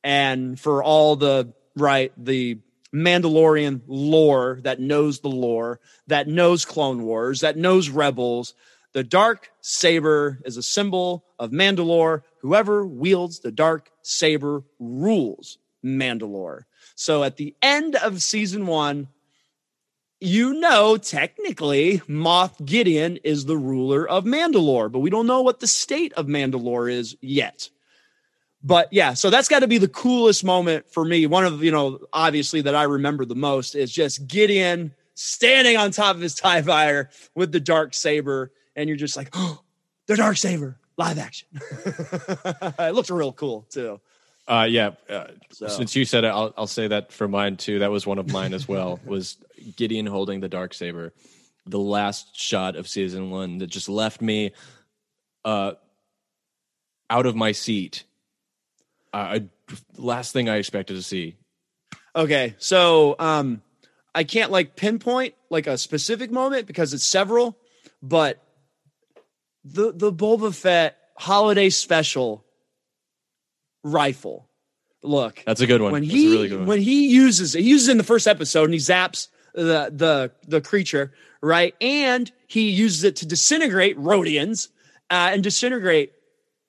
and 0.04 0.58
for 0.58 0.82
all 0.82 1.16
the 1.16 1.52
right 1.76 2.12
the 2.16 2.58
mandalorian 2.94 3.82
lore 3.86 4.60
that 4.62 4.80
knows 4.80 5.20
the 5.20 5.28
lore 5.28 5.80
that 6.06 6.28
knows 6.28 6.64
clone 6.64 7.02
wars 7.02 7.40
that 7.40 7.56
knows 7.56 7.88
rebels. 7.88 8.54
The 8.92 9.04
dark 9.04 9.50
saber 9.60 10.40
is 10.44 10.56
a 10.56 10.62
symbol 10.62 11.24
of 11.38 11.50
mandalore. 11.50 12.22
Whoever 12.40 12.86
wields 12.86 13.40
the 13.40 13.52
dark 13.52 13.90
saber 14.02 14.62
rules 14.78 15.58
mandalore. 15.84 16.62
So 16.94 17.22
at 17.22 17.36
the 17.36 17.54
end 17.60 17.96
of 17.96 18.22
season 18.22 18.66
1 18.66 19.08
you 20.18 20.54
know, 20.54 20.96
technically, 20.96 21.98
Moff 22.08 22.64
Gideon 22.64 23.18
is 23.18 23.44
the 23.44 23.58
ruler 23.58 24.08
of 24.08 24.24
Mandalore, 24.24 24.90
but 24.90 25.00
we 25.00 25.10
don't 25.10 25.26
know 25.26 25.42
what 25.42 25.60
the 25.60 25.66
state 25.66 26.12
of 26.14 26.26
Mandalore 26.26 26.90
is 26.90 27.16
yet. 27.20 27.68
But 28.66 28.92
yeah, 28.92 29.14
so 29.14 29.30
that's 29.30 29.48
got 29.48 29.60
to 29.60 29.68
be 29.68 29.78
the 29.78 29.86
coolest 29.86 30.42
moment 30.42 30.90
for 30.90 31.04
me. 31.04 31.24
One 31.26 31.44
of, 31.44 31.62
you 31.62 31.70
know, 31.70 32.00
obviously 32.12 32.62
that 32.62 32.74
I 32.74 32.82
remember 32.82 33.24
the 33.24 33.36
most 33.36 33.76
is 33.76 33.92
just 33.92 34.26
Gideon 34.26 34.92
standing 35.14 35.76
on 35.76 35.92
top 35.92 36.16
of 36.16 36.22
his 36.22 36.34
TIE 36.34 36.62
fighter 36.62 37.10
with 37.36 37.52
the 37.52 37.60
dark 37.60 37.94
saber. 37.94 38.50
And 38.74 38.88
you're 38.88 38.98
just 38.98 39.16
like, 39.16 39.28
oh, 39.34 39.62
the 40.06 40.16
dark 40.16 40.36
saber, 40.36 40.80
live 40.96 41.16
action. 41.16 41.46
it 41.54 42.92
looks 42.92 43.08
real 43.08 43.32
cool 43.32 43.68
too. 43.70 44.00
Uh, 44.48 44.66
yeah. 44.68 44.90
Uh, 45.08 45.28
so. 45.52 45.68
Since 45.68 45.94
you 45.94 46.04
said 46.04 46.24
it, 46.24 46.28
I'll, 46.28 46.52
I'll 46.56 46.66
say 46.66 46.88
that 46.88 47.12
for 47.12 47.28
mine 47.28 47.58
too. 47.58 47.78
That 47.78 47.92
was 47.92 48.04
one 48.04 48.18
of 48.18 48.32
mine 48.32 48.52
as 48.52 48.66
well. 48.66 48.98
was 49.06 49.36
Gideon 49.76 50.06
holding 50.06 50.40
the 50.40 50.48
dark 50.48 50.74
saber, 50.74 51.12
the 51.66 51.78
last 51.78 52.36
shot 52.36 52.74
of 52.74 52.88
season 52.88 53.30
one 53.30 53.58
that 53.58 53.68
just 53.68 53.88
left 53.88 54.20
me 54.20 54.50
uh, 55.44 55.74
out 57.08 57.26
of 57.26 57.36
my 57.36 57.52
seat. 57.52 58.02
Uh, 59.16 59.38
I, 59.38 59.48
last 59.96 60.34
thing 60.34 60.50
I 60.50 60.56
expected 60.56 60.94
to 60.94 61.02
see. 61.02 61.36
Okay, 62.14 62.54
so 62.58 63.16
um, 63.18 63.62
I 64.14 64.24
can't 64.24 64.52
like 64.52 64.76
pinpoint 64.76 65.32
like 65.48 65.66
a 65.66 65.78
specific 65.78 66.30
moment 66.30 66.66
because 66.66 66.92
it's 66.92 67.04
several, 67.04 67.56
but 68.02 68.42
the 69.64 69.92
the 69.92 70.12
Boba 70.12 70.54
Fett 70.54 70.98
holiday 71.16 71.70
special 71.70 72.44
rifle. 73.82 74.50
Look, 75.02 75.42
that's 75.46 75.62
a 75.62 75.66
good 75.66 75.80
one. 75.80 75.92
When 75.92 76.02
that's 76.02 76.14
he 76.14 76.30
really 76.32 76.54
one. 76.54 76.66
when 76.66 76.80
he 76.82 77.08
uses 77.08 77.54
it, 77.54 77.62
he 77.62 77.70
uses 77.70 77.88
it 77.88 77.92
in 77.92 77.98
the 77.98 78.04
first 78.04 78.26
episode 78.26 78.64
and 78.64 78.74
he 78.74 78.80
zaps 78.80 79.28
the 79.54 79.90
the 79.94 80.30
the 80.46 80.60
creature 80.60 81.14
right, 81.40 81.74
and 81.80 82.30
he 82.48 82.68
uses 82.68 83.02
it 83.04 83.16
to 83.16 83.26
disintegrate 83.26 83.96
Rodians 83.96 84.68
uh, 85.10 85.30
and 85.32 85.42
disintegrate 85.42 86.12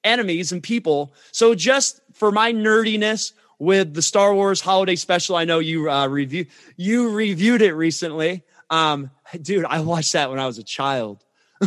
enemies 0.04 0.52
and 0.52 0.62
people. 0.62 1.14
So 1.32 1.56
just 1.56 2.02
for 2.14 2.32
my 2.32 2.52
nerdiness, 2.54 3.34
with 3.60 3.94
the 3.94 4.02
Star 4.02 4.34
Wars 4.34 4.62
Holiday 4.62 4.96
Special. 4.96 5.36
I 5.36 5.46
know 5.46 5.60
you 5.60 5.90
uh, 5.90 6.08
review 6.08 6.46
you 6.76 7.12
reviewed 7.12 7.62
it 7.62 7.74
recently. 7.74 8.44
Um, 8.70 9.12
dude, 9.42 9.66
I 9.66 9.80
watched 9.82 10.14
that 10.14 10.30
when 10.30 10.40
I 10.40 10.46
was 10.46 10.58
a 10.58 10.64
child. 10.64 11.24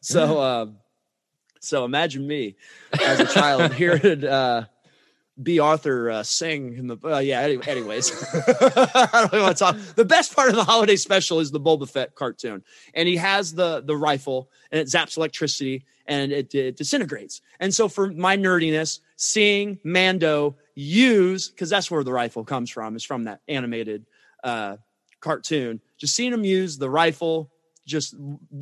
so, 0.00 0.40
um, 0.40 0.76
so 1.60 1.84
imagine 1.84 2.26
me 2.26 2.56
as 2.98 3.20
a 3.20 3.26
child 3.26 3.74
hearing 3.74 4.24
uh, 4.24 4.64
Bea 5.42 5.58
Arthur 5.58 6.10
uh, 6.10 6.22
sing 6.22 6.74
in 6.76 6.86
the. 6.86 6.96
Uh, 7.02 7.18
yeah. 7.18 7.40
Any, 7.40 7.58
anyways, 7.66 8.12
I 8.34 9.28
don't 9.30 9.42
want 9.42 9.56
to 9.56 9.64
talk. 9.64 9.76
The 9.94 10.04
best 10.04 10.34
part 10.34 10.50
of 10.50 10.56
the 10.56 10.64
holiday 10.64 10.96
special 10.96 11.40
is 11.40 11.50
the 11.50 11.60
Boba 11.60 11.88
Fett 11.88 12.14
cartoon, 12.14 12.62
and 12.94 13.08
he 13.08 13.16
has 13.16 13.54
the 13.54 13.80
the 13.80 13.96
rifle, 13.96 14.50
and 14.70 14.80
it 14.80 14.88
zaps 14.88 15.16
electricity, 15.16 15.84
and 16.06 16.32
it, 16.32 16.54
it 16.54 16.76
disintegrates. 16.76 17.40
And 17.58 17.72
so, 17.72 17.88
for 17.88 18.10
my 18.10 18.36
nerdiness, 18.36 19.00
seeing 19.16 19.78
Mando 19.84 20.56
use 20.74 21.48
because 21.48 21.70
that's 21.70 21.90
where 21.90 22.04
the 22.04 22.12
rifle 22.12 22.44
comes 22.44 22.70
from 22.70 22.96
is 22.96 23.04
from 23.04 23.24
that 23.24 23.40
animated 23.48 24.06
uh, 24.42 24.76
cartoon. 25.20 25.80
Just 25.98 26.14
seeing 26.14 26.32
him 26.32 26.44
use 26.44 26.78
the 26.78 26.90
rifle, 26.90 27.50
just 27.86 28.14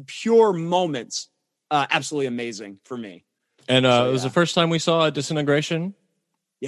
pure 0.07 0.53
moments, 0.53 1.29
uh, 1.71 1.87
absolutely 1.91 2.27
amazing 2.27 2.79
for 2.85 2.97
me. 2.97 3.25
And 3.69 3.87
uh, 3.87 4.05
So, 4.05 4.09
it 4.09 4.13
was 4.13 4.23
the 4.23 4.31
first 4.31 4.55
time 4.55 4.71
we 4.71 4.79
saw 4.79 5.07
a 5.07 5.11
disintegration 5.11 5.95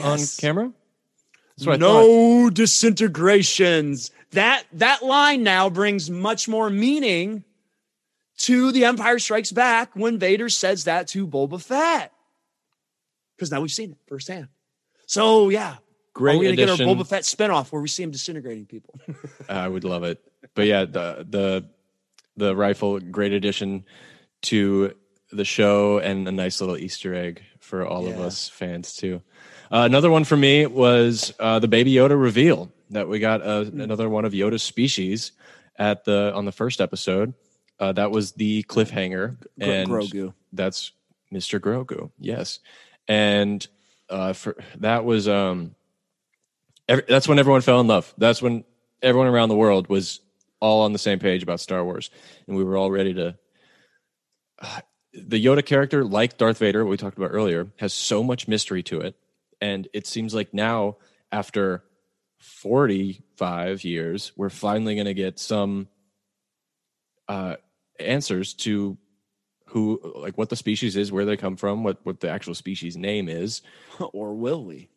on 0.03 0.18
camera. 0.38 0.72
Thought. 1.59 1.81
no 1.81 2.48
disintegrations. 2.50 4.11
That 4.33 4.64
that 4.72 5.03
line 5.03 5.42
now 5.42 5.68
brings 5.68 6.09
much 6.11 6.48
more 6.48 6.70
meaning 6.70 7.44
to 8.38 8.72
The 8.72 8.87
Empire 8.87 9.18
Strikes 9.18 9.53
Back 9.53 9.90
when 9.94 10.18
Vader 10.18 10.48
says 10.48 10.85
that 10.85 11.09
to 11.09 11.26
Boba 11.26 11.62
Fett. 11.62 12.12
Because 13.37 13.50
now 13.50 13.61
we've 13.61 13.70
seen 13.70 13.92
it 13.92 13.98
firsthand. 14.07 14.48
So 15.07 15.48
yeah, 15.48 15.76
Great 16.14 16.37
are 16.37 16.38
we 16.38 16.44
gonna 16.46 16.62
addition. 16.62 16.76
get 16.79 16.88
our 16.88 16.94
Boba 16.94 17.07
Fett 17.07 17.22
spinoff 17.24 17.72
where 17.72 17.83
we 17.83 17.88
see 17.88 18.03
him 18.03 18.11
disintegrating 18.11 18.66
people? 18.66 18.98
I 19.48 19.68
would 19.68 19.85
love 19.85 20.05
it. 20.05 20.22
But 20.55 20.66
yeah, 20.66 20.85
the 20.85 21.26
the 21.29 21.68
the 22.37 22.57
rifle, 22.57 22.98
great 23.00 23.33
addition 23.33 23.85
to 24.42 24.94
the 25.33 25.44
show 25.44 25.98
and 25.98 26.26
a 26.26 26.33
nice 26.33 26.61
little 26.61 26.76
Easter 26.76 27.14
egg 27.14 27.42
for 27.59 27.87
all 27.87 28.07
of 28.09 28.18
us 28.18 28.48
fans 28.48 28.94
too. 28.94 29.22
Uh, 29.71 29.83
another 29.85 30.11
one 30.11 30.25
for 30.25 30.37
me 30.37 30.67
was 30.67 31.33
uh, 31.39 31.59
the 31.61 31.69
Baby 31.69 31.93
Yoda 31.95 32.21
reveal 32.21 32.73
that 32.91 33.09
we 33.09 33.19
got 33.21 33.41
uh, 33.43 33.65
Hmm. 33.65 33.81
another 33.81 34.09
one 34.09 34.25
of 34.25 34.33
Yoda's 34.33 34.63
species 34.63 35.33
at 35.77 36.05
the 36.05 36.33
on 36.35 36.45
the 36.45 36.53
first 36.53 36.81
episode. 36.81 37.35
Uh, 37.79 37.93
that 37.93 38.11
was 38.11 38.33
the 38.33 38.63
cliffhanger, 38.65 39.37
Gro- 39.59 39.69
and 39.71 39.89
Grogu. 39.89 40.35
that's 40.53 40.93
Mr. 41.33 41.59
Grogu. 41.61 42.11
Yes, 42.19 42.59
and 43.09 43.67
uh, 44.11 44.33
for 44.35 44.57
that 44.79 45.05
was 45.05 45.29
um, 45.29 45.75
every, 46.89 47.05
that's 47.09 47.29
when 47.29 47.39
everyone 47.39 47.61
fell 47.63 47.81
in 47.81 47.87
love. 47.87 48.13
That's 48.19 48.43
when 48.43 48.65
everyone 49.03 49.29
around 49.29 49.49
the 49.51 49.57
world 49.57 49.89
was 49.89 50.21
all 50.61 50.83
on 50.83 50.93
the 50.93 50.99
same 50.99 51.19
page 51.21 51.43
about 51.43 51.61
Star 51.61 51.83
Wars, 51.85 52.11
and 52.47 52.57
we 52.57 52.65
were 52.65 52.77
all 52.77 52.91
ready 52.91 53.15
to. 53.15 53.39
Uh, 54.59 54.81
the 55.15 55.43
Yoda 55.45 55.65
character, 55.65 56.05
like 56.05 56.37
Darth 56.39 56.59
Vader, 56.59 56.85
what 56.85 56.91
we 56.91 56.97
talked 56.97 57.17
about 57.19 57.31
earlier, 57.33 57.69
has 57.79 57.93
so 57.95 58.23
much 58.23 58.47
mystery 58.47 58.83
to 58.85 59.01
it, 59.01 59.17
and 59.61 59.88
it 59.92 60.07
seems 60.07 60.35
like 60.35 60.55
now, 60.55 60.96
after 61.33 61.85
forty-five 62.38 63.85
years, 63.85 64.33
we're 64.37 64.51
finally 64.51 64.94
going 64.94 65.07
to 65.07 65.14
get 65.14 65.38
some 65.38 65.88
uh, 67.29 67.57
answers 67.99 68.55
to 68.55 68.96
who, 69.66 70.01
like, 70.16 70.37
what 70.37 70.49
the 70.49 70.57
species 70.57 70.96
is, 70.96 71.12
where 71.12 71.25
they 71.25 71.37
come 71.37 71.57
from, 71.57 71.85
what 71.85 71.99
what 72.05 72.20
the 72.20 72.29
actual 72.29 72.55
species 72.55 72.96
name 72.96 73.29
is, 73.29 73.62
or 74.12 74.35
will 74.35 74.64
we? 74.64 74.88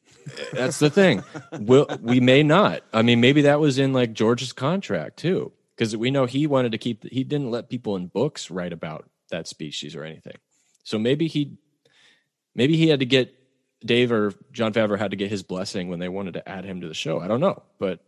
that's 0.53 0.79
the 0.79 0.89
thing. 0.89 1.23
Will 1.59 1.87
we 2.01 2.19
may 2.19 2.43
not. 2.43 2.81
I 2.93 3.01
mean, 3.01 3.21
maybe 3.21 3.41
that 3.43 3.59
was 3.59 3.77
in 3.77 3.93
like 3.93 4.13
George's 4.13 4.53
contract 4.53 5.17
too, 5.17 5.51
because 5.75 5.95
we 5.95 6.11
know 6.11 6.25
he 6.25 6.47
wanted 6.47 6.71
to 6.71 6.77
keep. 6.77 7.03
He 7.03 7.23
didn't 7.23 7.51
let 7.51 7.69
people 7.69 7.95
in 7.95 8.07
books 8.07 8.49
write 8.49 8.73
about 8.73 9.09
that 9.29 9.47
species 9.47 9.95
or 9.95 10.03
anything. 10.03 10.37
So 10.83 10.97
maybe 10.97 11.27
he, 11.27 11.57
maybe 12.55 12.75
he 12.77 12.89
had 12.89 12.99
to 12.99 13.05
get 13.05 13.33
Dave 13.85 14.11
or 14.11 14.33
Jon 14.51 14.73
Favreau 14.73 14.97
had 14.97 15.11
to 15.11 15.17
get 15.17 15.29
his 15.29 15.43
blessing 15.43 15.89
when 15.89 15.99
they 15.99 16.09
wanted 16.09 16.35
to 16.35 16.47
add 16.47 16.65
him 16.65 16.81
to 16.81 16.87
the 16.87 16.93
show. 16.93 17.19
I 17.19 17.27
don't 17.27 17.39
know, 17.39 17.63
but 17.79 17.99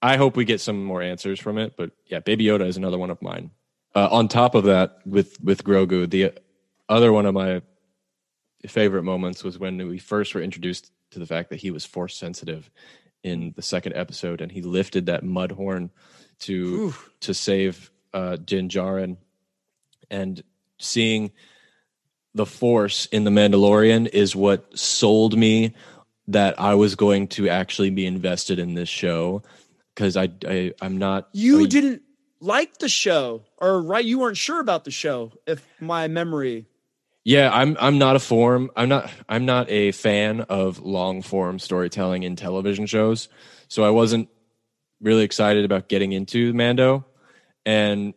I 0.00 0.16
hope 0.16 0.36
we 0.36 0.44
get 0.44 0.60
some 0.60 0.84
more 0.84 1.02
answers 1.02 1.40
from 1.40 1.58
it. 1.58 1.76
But 1.76 1.92
yeah, 2.06 2.20
Baby 2.20 2.44
Yoda 2.44 2.66
is 2.66 2.76
another 2.76 2.98
one 2.98 3.10
of 3.10 3.20
mine. 3.20 3.50
Uh, 3.94 4.08
on 4.10 4.28
top 4.28 4.54
of 4.54 4.64
that, 4.64 4.98
with 5.06 5.40
with 5.42 5.64
Grogu, 5.64 6.08
the 6.08 6.32
other 6.88 7.12
one 7.12 7.26
of 7.26 7.34
my 7.34 7.62
favorite 8.66 9.02
moments 9.02 9.44
was 9.44 9.58
when 9.58 9.76
we 9.88 9.98
first 9.98 10.34
were 10.34 10.42
introduced 10.42 10.90
to 11.10 11.18
the 11.18 11.26
fact 11.26 11.50
that 11.50 11.60
he 11.60 11.70
was 11.70 11.84
force 11.84 12.16
sensitive 12.16 12.70
in 13.22 13.52
the 13.56 13.62
second 13.62 13.94
episode, 13.94 14.40
and 14.40 14.52
he 14.52 14.62
lifted 14.62 15.06
that 15.06 15.24
mud 15.24 15.52
horn 15.52 15.90
to 16.40 16.94
to 17.20 17.34
save 17.34 17.90
uh, 18.14 18.36
Din 18.36 18.68
Djarin, 18.68 19.16
and 20.10 20.42
seeing 20.78 21.32
the 22.38 22.46
force 22.46 23.04
in 23.06 23.24
the 23.24 23.30
Mandalorian 23.30 24.08
is 24.08 24.34
what 24.34 24.78
sold 24.78 25.36
me 25.36 25.74
that 26.28 26.58
I 26.60 26.74
was 26.74 26.94
going 26.94 27.28
to 27.28 27.48
actually 27.48 27.90
be 27.90 28.06
invested 28.06 28.58
in 28.58 28.74
this 28.74 28.88
show 28.88 29.42
because 29.94 30.16
I, 30.16 30.30
I 30.46 30.72
I'm 30.80 30.96
not 30.98 31.28
You 31.32 31.64
I- 31.64 31.66
didn't 31.66 32.02
like 32.40 32.78
the 32.78 32.88
show, 32.88 33.42
or 33.58 33.82
right? 33.82 34.04
You 34.04 34.20
weren't 34.20 34.36
sure 34.36 34.60
about 34.60 34.84
the 34.84 34.92
show, 34.92 35.32
if 35.46 35.66
my 35.80 36.06
memory. 36.06 36.66
Yeah, 37.24 37.50
I'm 37.52 37.76
I'm 37.80 37.98
not 37.98 38.14
a 38.14 38.20
form. 38.20 38.70
I'm 38.76 38.88
not 38.88 39.10
I'm 39.28 39.44
not 39.44 39.68
a 39.68 39.90
fan 39.92 40.42
of 40.42 40.78
long 40.80 41.20
form 41.22 41.58
storytelling 41.58 42.22
in 42.22 42.36
television 42.36 42.86
shows. 42.86 43.28
So 43.66 43.84
I 43.84 43.90
wasn't 43.90 44.28
really 45.00 45.24
excited 45.24 45.64
about 45.64 45.88
getting 45.88 46.12
into 46.12 46.52
Mando, 46.54 47.04
and 47.66 48.14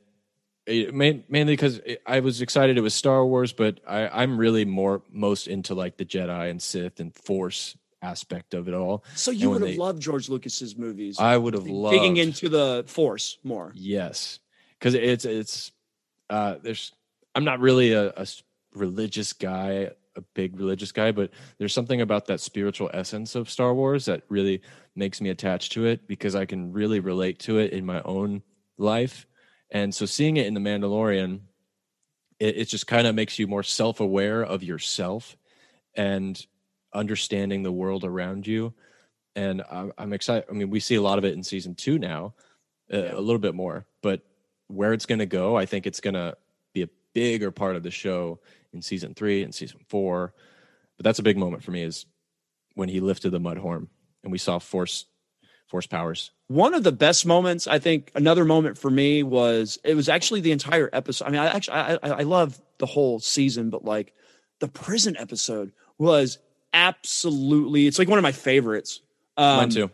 mainly 0.92 1.54
because 1.54 1.80
I 2.06 2.20
was 2.20 2.42
excited 2.42 2.78
it 2.78 2.82
was 2.82 2.94
Star 2.94 3.26
Wars, 3.26 3.54
but 3.54 3.80
I, 3.88 4.08
I'm 4.08 4.38
really 4.38 4.66
more 4.66 5.02
most 5.12 5.48
into 5.48 5.76
like 5.76 5.98
the 5.98 6.06
Jedi 6.06 6.50
and 6.50 6.62
Sith 6.62 7.00
and 7.00 7.14
Force 7.14 7.78
aspect 8.02 8.54
of 8.54 8.68
it 8.68 8.74
all. 8.74 9.04
So 9.16 9.32
you 9.32 9.50
would 9.52 9.62
have 9.62 9.72
they- 9.72 9.78
loved 9.78 10.02
George 10.02 10.30
Lucas's 10.30 10.78
movies. 10.78 11.20
I 11.20 11.38
would 11.38 11.54
have 11.54 11.68
loved 11.68 11.96
digging 11.96 12.18
into 12.18 12.50
the 12.50 12.84
Force 12.88 13.38
more. 13.44 13.72
Yes, 13.76 14.40
because 14.80 14.94
it's 14.94 15.26
it's 15.26 15.72
uh, 16.30 16.56
there's 16.62 16.94
I'm 17.36 17.44
not 17.44 17.60
really 17.60 17.94
a 17.94 18.14
religious 18.74 19.34
guy, 19.34 19.90
a 20.16 20.22
big 20.34 20.60
religious 20.60 20.92
guy, 20.92 21.12
but 21.12 21.32
there's 21.58 21.74
something 21.74 22.02
about 22.02 22.26
that 22.28 22.40
spiritual 22.40 22.90
essence 22.94 23.36
of 23.36 23.50
Star 23.50 23.74
Wars 23.74 24.06
that 24.06 24.24
really 24.30 24.62
makes 24.96 25.22
me 25.22 25.30
attached 25.30 25.72
to 25.74 25.86
it 25.86 26.08
because 26.08 26.36
I 26.36 26.46
can 26.46 26.74
really 26.74 27.00
relate 27.00 27.40
to 27.40 27.60
it 27.60 27.72
in 27.72 27.86
my 27.86 28.02
own 28.04 28.42
life, 28.78 29.26
and 29.72 29.96
so 29.96 30.06
seeing 30.06 30.38
it 30.38 30.48
in 30.48 30.54
the 30.54 30.60
Mandalorian, 30.60 31.40
it, 32.40 32.58
it 32.58 32.66
just 32.66 32.88
kind 32.88 33.08
of 33.08 33.16
makes 33.16 33.40
you 33.40 33.48
more 33.48 33.64
self 33.64 34.00
aware 34.00 34.44
of 34.44 34.64
yourself 34.64 35.38
and 35.96 36.46
understanding 36.94 37.64
the 37.64 37.72
world 37.72 38.04
around 38.04 38.46
you. 38.46 38.74
And 39.36 39.64
I'm, 39.72 39.94
I'm 39.98 40.14
excited. 40.14 40.46
I 40.50 40.54
mean, 40.54 40.70
we 40.70 40.82
see 40.82 40.96
a 40.96 41.02
lot 41.02 41.18
of 41.18 41.24
it 41.24 41.34
in 41.34 41.44
season 41.44 41.76
two 41.76 41.98
now, 41.98 42.34
uh, 42.94 43.16
a 43.16 43.22
little 43.22 43.40
bit 43.40 43.56
more, 43.56 43.86
but 44.02 44.22
where 44.68 44.92
it's 44.92 45.06
going 45.06 45.20
to 45.20 45.26
go, 45.26 45.56
I 45.56 45.66
think 45.66 45.88
it's 45.88 46.02
going 46.02 46.14
to 46.16 46.36
be 46.74 46.84
a 46.84 46.90
bigger 47.14 47.52
part 47.52 47.76
of 47.76 47.84
the 47.84 47.92
show 47.92 48.40
in 48.74 48.82
season 48.82 49.14
three 49.14 49.44
and 49.44 49.56
season 49.56 49.80
four. 49.88 50.34
But 50.98 51.06
that's 51.06 51.20
a 51.20 51.24
big 51.24 51.38
moment 51.38 51.64
for 51.64 51.72
me 51.72 51.84
is 51.84 52.06
when 52.76 52.90
he 52.90 53.00
lifted 53.00 53.32
the 53.32 53.40
mud 53.40 53.58
horn 53.58 53.88
and 54.24 54.32
we 54.32 54.38
saw 54.38 54.60
force 54.60 55.06
force 55.72 55.88
powers. 55.88 56.32
One 56.48 56.74
of 56.76 56.84
the 56.84 56.92
best 56.92 57.26
moments, 57.26 57.66
I 57.66 57.80
think, 57.80 58.12
another 58.14 58.46
moment 58.46 58.78
for 58.78 58.92
me 58.92 59.24
was 59.24 59.80
it 59.84 59.96
was 59.96 60.10
actually 60.10 60.42
the 60.42 60.52
entire 60.52 60.90
episode. 60.94 61.26
I 61.26 61.32
mean, 61.32 61.40
I 61.40 61.48
actually 61.48 61.78
I, 61.78 61.94
I, 61.94 62.10
I 62.10 62.24
love 62.24 62.62
the 62.78 62.86
whole 62.86 63.20
season, 63.20 63.70
but 63.70 63.84
like 63.84 64.14
the 64.60 64.68
prison 64.68 65.16
episode 65.18 65.72
was 65.98 66.38
absolutely 66.74 67.88
it's 67.88 67.98
like 67.98 68.10
one 68.10 68.20
of 68.20 68.24
my 68.24 68.34
favorites. 68.34 69.00
Um, 69.38 69.58
Mine 69.58 69.70
too. 69.70 69.92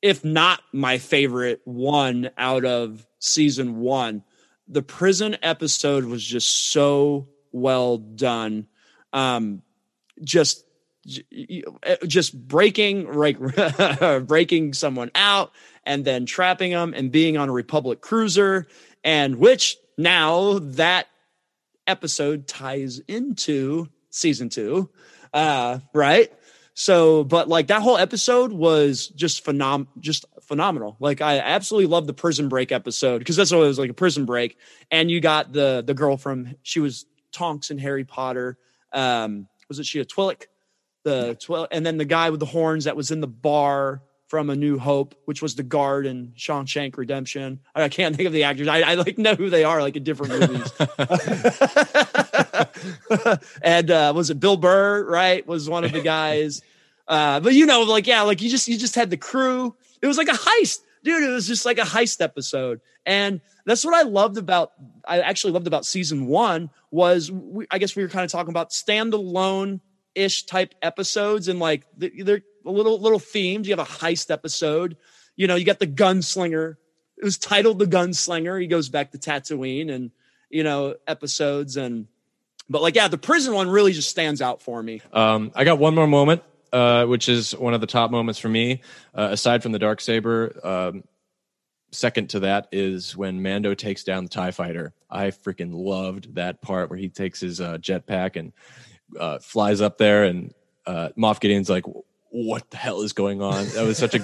if 0.00 0.24
not 0.24 0.60
my 0.72 0.98
favorite 0.98 1.60
one 1.64 2.30
out 2.36 2.64
of 2.64 3.06
season 3.20 3.78
one. 3.78 4.24
The 4.66 4.82
prison 4.82 5.36
episode 5.42 6.04
was 6.04 6.24
just 6.24 6.70
so 6.72 7.28
well 7.52 7.98
done. 7.98 8.66
Um, 9.12 9.62
just 10.22 10.64
just 12.06 12.48
breaking 12.48 13.12
like 13.12 13.38
breaking 14.26 14.72
someone 14.74 15.10
out 15.14 15.52
and 15.84 16.04
then 16.04 16.26
trapping 16.26 16.72
them 16.72 16.92
and 16.94 17.10
being 17.10 17.36
on 17.36 17.48
a 17.48 17.52
republic 17.52 18.00
cruiser 18.00 18.66
and 19.04 19.36
which 19.36 19.76
now 19.96 20.58
that 20.58 21.06
episode 21.86 22.46
ties 22.46 22.98
into 23.08 23.88
season 24.10 24.48
2 24.48 24.88
uh 25.32 25.78
right 25.94 26.32
so 26.74 27.24
but 27.24 27.48
like 27.48 27.68
that 27.68 27.80
whole 27.82 27.96
episode 27.96 28.52
was 28.52 29.08
just 29.08 29.44
phenom 29.44 29.86
just 30.00 30.26
phenomenal 30.42 30.96
like 31.00 31.20
i 31.20 31.38
absolutely 31.38 31.86
love 31.86 32.06
the 32.06 32.14
prison 32.14 32.48
break 32.48 32.72
episode 32.72 33.18
because 33.18 33.36
that's 33.36 33.50
what 33.50 33.58
it 33.62 33.66
was 33.66 33.78
like 33.78 33.90
a 33.90 33.94
prison 33.94 34.24
break 34.24 34.56
and 34.90 35.10
you 35.10 35.20
got 35.20 35.52
the 35.52 35.82
the 35.86 35.94
girl 35.94 36.16
from 36.16 36.54
she 36.62 36.80
was 36.80 37.06
tonks 37.32 37.70
in 37.70 37.78
harry 37.78 38.04
potter 38.04 38.58
um 38.92 39.46
was 39.68 39.78
it 39.78 39.86
she 39.86 40.00
a 40.00 40.04
Twi'lek? 40.04 40.46
The 41.04 41.36
Twill, 41.40 41.68
and 41.70 41.86
then 41.86 41.96
the 41.96 42.04
guy 42.04 42.30
with 42.30 42.40
the 42.40 42.46
horns 42.46 42.84
that 42.84 42.96
was 42.96 43.10
in 43.10 43.20
the 43.20 43.28
bar 43.28 44.02
from 44.28 44.50
A 44.50 44.56
New 44.56 44.78
Hope, 44.78 45.14
which 45.24 45.40
was 45.40 45.54
the 45.54 45.62
guard 45.62 46.04
in 46.04 46.32
Shawshank 46.36 46.98
Redemption. 46.98 47.60
I 47.74 47.88
can't 47.88 48.14
think 48.14 48.26
of 48.26 48.32
the 48.32 48.44
actors. 48.44 48.68
I, 48.68 48.80
I 48.80 48.94
like 48.94 49.16
know 49.16 49.34
who 49.34 49.48
they 49.48 49.64
are, 49.64 49.80
like 49.80 49.96
in 49.96 50.04
different 50.04 50.32
movies. 50.32 50.70
and 53.62 53.90
uh, 53.90 54.12
was 54.14 54.30
it 54.30 54.38
Bill 54.38 54.56
Burr? 54.56 55.04
Right, 55.04 55.46
was 55.46 55.68
one 55.68 55.84
of 55.84 55.92
the 55.92 56.02
guys. 56.02 56.62
Uh, 57.08 57.40
but 57.40 57.54
you 57.54 57.64
know, 57.64 57.84
like 57.84 58.06
yeah, 58.06 58.20
like 58.20 58.42
you 58.42 58.50
just 58.50 58.68
you 58.68 58.76
just 58.76 58.94
had 58.94 59.08
the 59.08 59.16
crew. 59.16 59.74
It 60.02 60.06
was 60.06 60.18
like 60.18 60.28
a 60.28 60.32
heist, 60.32 60.80
dude. 61.02 61.22
It 61.22 61.30
was 61.30 61.46
just 61.46 61.64
like 61.64 61.78
a 61.78 61.80
heist 61.80 62.20
episode, 62.20 62.82
and 63.06 63.40
that's 63.64 63.82
what 63.82 63.94
I 63.94 64.02
loved 64.02 64.36
about. 64.36 64.72
I 65.06 65.20
actually 65.20 65.54
loved 65.54 65.66
about 65.66 65.86
season 65.86 66.26
one 66.26 66.68
was 66.90 67.32
we, 67.32 67.66
I 67.70 67.78
guess 67.78 67.96
we 67.96 68.02
were 68.02 68.10
kind 68.10 68.26
of 68.26 68.30
talking 68.30 68.50
about 68.50 68.72
standalone 68.72 69.80
ish 70.18 70.44
type 70.44 70.74
episodes, 70.82 71.48
and 71.48 71.58
like 71.58 71.86
they're 71.96 72.42
a 72.66 72.70
little 72.70 73.00
little 73.00 73.20
themed. 73.20 73.64
You 73.64 73.76
have 73.76 73.78
a 73.78 73.90
heist 73.90 74.30
episode. 74.30 74.96
You 75.36 75.46
know, 75.46 75.54
you 75.54 75.64
got 75.64 75.78
the 75.78 75.86
gunslinger. 75.86 76.76
It 77.16 77.24
was 77.24 77.38
titled 77.38 77.78
the 77.78 77.86
gunslinger. 77.86 78.60
He 78.60 78.66
goes 78.66 78.88
back 78.88 79.12
to 79.12 79.18
Tatooine 79.18 79.92
and 79.92 80.10
you 80.50 80.64
know 80.64 80.96
episodes 81.06 81.76
and 81.76 82.06
but 82.68 82.82
like 82.82 82.96
yeah, 82.96 83.08
the 83.08 83.18
prison 83.18 83.54
one 83.54 83.68
really 83.68 83.92
just 83.92 84.10
stands 84.10 84.42
out 84.42 84.60
for 84.60 84.82
me. 84.82 85.00
Um, 85.12 85.52
I 85.54 85.64
got 85.64 85.78
one 85.78 85.94
more 85.94 86.06
moment, 86.06 86.42
uh, 86.72 87.06
which 87.06 87.28
is 87.28 87.56
one 87.56 87.74
of 87.74 87.80
the 87.80 87.86
top 87.86 88.10
moments 88.10 88.38
for 88.38 88.48
me, 88.48 88.82
uh, 89.14 89.28
aside 89.30 89.62
from 89.62 89.72
the 89.72 89.78
dark 89.78 90.00
saber. 90.00 90.58
Um, 90.62 91.04
second 91.90 92.30
to 92.30 92.40
that 92.40 92.68
is 92.70 93.16
when 93.16 93.42
Mando 93.42 93.74
takes 93.74 94.04
down 94.04 94.24
the 94.24 94.30
Tie 94.30 94.50
Fighter. 94.50 94.92
I 95.08 95.28
freaking 95.28 95.70
loved 95.72 96.34
that 96.34 96.60
part 96.60 96.90
where 96.90 96.98
he 96.98 97.08
takes 97.08 97.40
his 97.40 97.60
uh, 97.60 97.78
jetpack 97.78 98.36
and 98.36 98.52
uh, 99.18 99.38
flies 99.38 99.80
up 99.80 99.98
there, 99.98 100.24
and 100.24 100.52
uh, 100.86 101.10
Moff 101.16 101.40
Gideon's 101.40 101.70
like, 101.70 101.84
"What 102.30 102.70
the 102.70 102.76
hell 102.76 103.02
is 103.02 103.12
going 103.12 103.42
on?" 103.42 103.66
That 103.70 103.84
was 103.84 103.98
such 103.98 104.14
a 104.14 104.18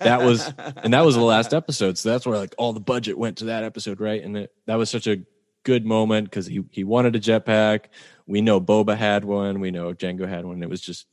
that 0.00 0.22
was, 0.22 0.52
and 0.82 0.92
that 0.94 1.04
was 1.04 1.14
the 1.14 1.22
last 1.22 1.52
episode. 1.54 1.98
So 1.98 2.10
that's 2.10 2.26
where 2.26 2.38
like 2.38 2.54
all 2.58 2.72
the 2.72 2.80
budget 2.80 3.18
went 3.18 3.38
to 3.38 3.46
that 3.46 3.64
episode, 3.64 4.00
right? 4.00 4.22
And 4.22 4.36
it, 4.36 4.52
that 4.66 4.76
was 4.76 4.90
such 4.90 5.06
a 5.06 5.22
good 5.64 5.84
moment 5.86 6.30
because 6.30 6.46
he 6.46 6.64
he 6.70 6.84
wanted 6.84 7.16
a 7.16 7.20
jetpack. 7.20 7.86
We 8.26 8.40
know 8.40 8.60
Boba 8.60 8.96
had 8.96 9.24
one. 9.24 9.60
We 9.60 9.70
know 9.70 9.92
Jango 9.92 10.28
had 10.28 10.44
one. 10.44 10.62
It 10.62 10.68
was 10.68 10.80
just 10.80 11.06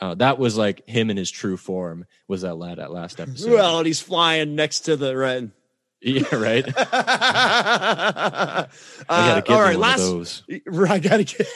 uh, 0.00 0.14
that 0.16 0.38
was 0.38 0.56
like 0.56 0.86
him 0.88 1.10
in 1.10 1.16
his 1.16 1.30
true 1.30 1.56
form. 1.56 2.06
Was 2.28 2.42
that 2.42 2.56
lad 2.56 2.78
that 2.78 2.92
last 2.92 3.20
episode? 3.20 3.52
Well, 3.52 3.78
and 3.78 3.86
he's 3.86 4.00
flying 4.00 4.54
next 4.54 4.80
to 4.80 4.96
the 4.96 5.16
red. 5.16 5.52
Yeah, 6.00 6.34
right. 6.34 6.66
uh, 6.76 6.82
I 6.92 8.66
gotta 9.08 9.40
get 9.40 9.50
all 9.50 9.58
one 9.58 9.80
right, 9.80 9.94
of 9.94 9.98
those. 9.98 10.42
I 10.88 10.98
gotta 10.98 11.24
get. 11.24 11.46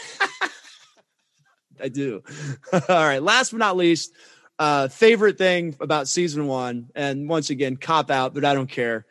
I 1.83 1.88
do. 1.88 2.23
all 2.73 2.81
right. 2.88 3.23
Last 3.23 3.51
but 3.51 3.59
not 3.59 3.77
least, 3.77 4.12
uh, 4.59 4.88
favorite 4.88 5.38
thing 5.38 5.77
about 5.81 6.09
season 6.09 6.47
one, 6.47 6.91
and 6.95 7.29
once 7.29 7.51
again, 7.51 7.77
cop 7.77 8.11
out, 8.11 8.35
but 8.35 8.45
I 8.45 8.55
don't 8.55 8.71
care. 8.71 9.07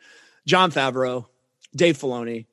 Jon 0.46 0.70
Favreau, 0.70 1.26
Dave 1.74 1.98
Filoni, 1.98 2.46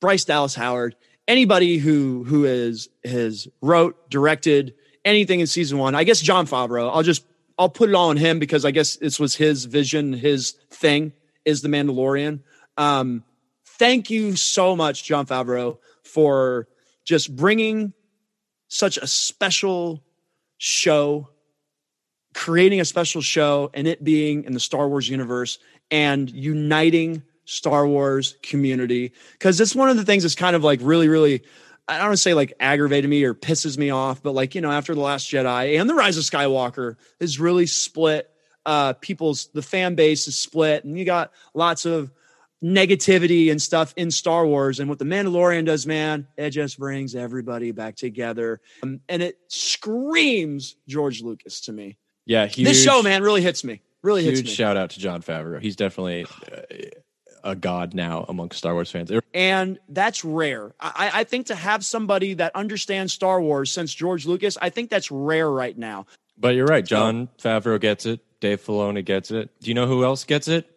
Bryce 0.00 0.24
Dallas 0.24 0.54
Howard, 0.54 0.96
anybody 1.26 1.78
who 1.78 2.24
who 2.24 2.44
is 2.44 2.88
has 3.04 3.48
wrote, 3.60 4.10
directed 4.10 4.74
anything 5.04 5.40
in 5.40 5.46
season 5.46 5.78
one. 5.78 5.94
I 5.94 6.04
guess 6.04 6.20
Jon 6.20 6.46
Favreau. 6.46 6.90
I'll 6.92 7.02
just 7.02 7.24
I'll 7.58 7.68
put 7.68 7.88
it 7.88 7.94
all 7.94 8.10
on 8.10 8.16
him 8.16 8.38
because 8.38 8.64
I 8.64 8.70
guess 8.70 8.96
this 8.96 9.18
was 9.18 9.34
his 9.34 9.64
vision, 9.64 10.12
his 10.12 10.52
thing 10.70 11.12
is 11.44 11.62
the 11.62 11.68
Mandalorian. 11.68 12.40
Um, 12.76 13.24
thank 13.78 14.10
you 14.10 14.36
so 14.36 14.76
much, 14.76 15.04
Jon 15.04 15.26
Favreau, 15.26 15.78
for 16.04 16.68
just 17.04 17.34
bringing 17.34 17.92
such 18.68 18.98
a 18.98 19.06
special 19.06 20.02
show, 20.58 21.30
creating 22.34 22.80
a 22.80 22.84
special 22.84 23.20
show, 23.22 23.70
and 23.74 23.88
it 23.88 24.04
being 24.04 24.44
in 24.44 24.52
the 24.52 24.60
Star 24.60 24.88
Wars 24.88 25.08
universe 25.08 25.58
and 25.90 26.30
uniting 26.30 27.22
Star 27.44 27.86
Wars 27.86 28.36
community. 28.42 29.12
Because 29.32 29.60
it's 29.60 29.74
one 29.74 29.88
of 29.88 29.96
the 29.96 30.04
things 30.04 30.22
that's 30.22 30.34
kind 30.34 30.54
of 30.54 30.62
like 30.62 30.80
really, 30.82 31.08
really, 31.08 31.42
I 31.88 31.96
don't 31.96 32.08
want 32.08 32.12
to 32.14 32.22
say 32.22 32.34
like 32.34 32.52
aggravated 32.60 33.08
me 33.08 33.24
or 33.24 33.34
pisses 33.34 33.78
me 33.78 33.90
off, 33.90 34.22
but 34.22 34.34
like, 34.34 34.54
you 34.54 34.60
know, 34.60 34.70
after 34.70 34.94
The 34.94 35.00
Last 35.00 35.30
Jedi 35.30 35.80
and 35.80 35.88
The 35.88 35.94
Rise 35.94 36.18
of 36.18 36.24
Skywalker 36.24 36.96
is 37.18 37.40
really 37.40 37.66
split. 37.66 38.30
Uh, 38.66 38.92
people's, 38.92 39.48
the 39.54 39.62
fan 39.62 39.94
base 39.94 40.28
is 40.28 40.36
split, 40.36 40.84
and 40.84 40.98
you 40.98 41.06
got 41.06 41.32
lots 41.54 41.86
of 41.86 42.12
negativity 42.62 43.50
and 43.50 43.60
stuff 43.62 43.94
in 43.96 44.10
Star 44.10 44.46
Wars. 44.46 44.80
And 44.80 44.88
what 44.88 44.98
The 44.98 45.04
Mandalorian 45.04 45.64
does, 45.66 45.86
man, 45.86 46.26
it 46.36 46.50
just 46.50 46.78
brings 46.78 47.14
everybody 47.14 47.70
back 47.72 47.96
together. 47.96 48.60
Um, 48.82 49.00
and 49.08 49.22
it 49.22 49.38
screams 49.48 50.76
George 50.86 51.22
Lucas 51.22 51.60
to 51.62 51.72
me. 51.72 51.96
Yeah, 52.26 52.46
huge, 52.46 52.68
this 52.68 52.82
show, 52.84 53.02
man, 53.02 53.22
really 53.22 53.42
hits 53.42 53.64
me. 53.64 53.80
Really 54.02 54.22
hits 54.22 54.38
Huge 54.40 54.48
me. 54.48 54.54
shout 54.54 54.76
out 54.76 54.90
to 54.90 55.00
Jon 55.00 55.22
Favreau. 55.22 55.60
He's 55.60 55.74
definitely 55.76 56.24
uh, 56.52 56.86
a 57.42 57.56
god 57.56 57.94
now 57.94 58.24
amongst 58.28 58.58
Star 58.58 58.74
Wars 58.74 58.90
fans. 58.90 59.10
and 59.34 59.78
that's 59.88 60.24
rare. 60.24 60.74
I, 60.78 61.10
I 61.14 61.24
think 61.24 61.46
to 61.46 61.54
have 61.54 61.84
somebody 61.84 62.34
that 62.34 62.54
understands 62.54 63.12
Star 63.12 63.40
Wars 63.40 63.72
since 63.72 63.92
George 63.94 64.26
Lucas, 64.26 64.56
I 64.60 64.70
think 64.70 64.90
that's 64.90 65.10
rare 65.10 65.50
right 65.50 65.76
now. 65.76 66.06
But 66.36 66.54
you're 66.54 66.66
right. 66.66 66.84
Jon 66.84 67.28
Favreau 67.42 67.80
gets 67.80 68.06
it. 68.06 68.20
Dave 68.40 68.64
Filoni 68.64 69.04
gets 69.04 69.30
it. 69.32 69.50
Do 69.60 69.68
you 69.68 69.74
know 69.74 69.86
who 69.86 70.04
else 70.04 70.22
gets 70.24 70.46
it? 70.46 70.70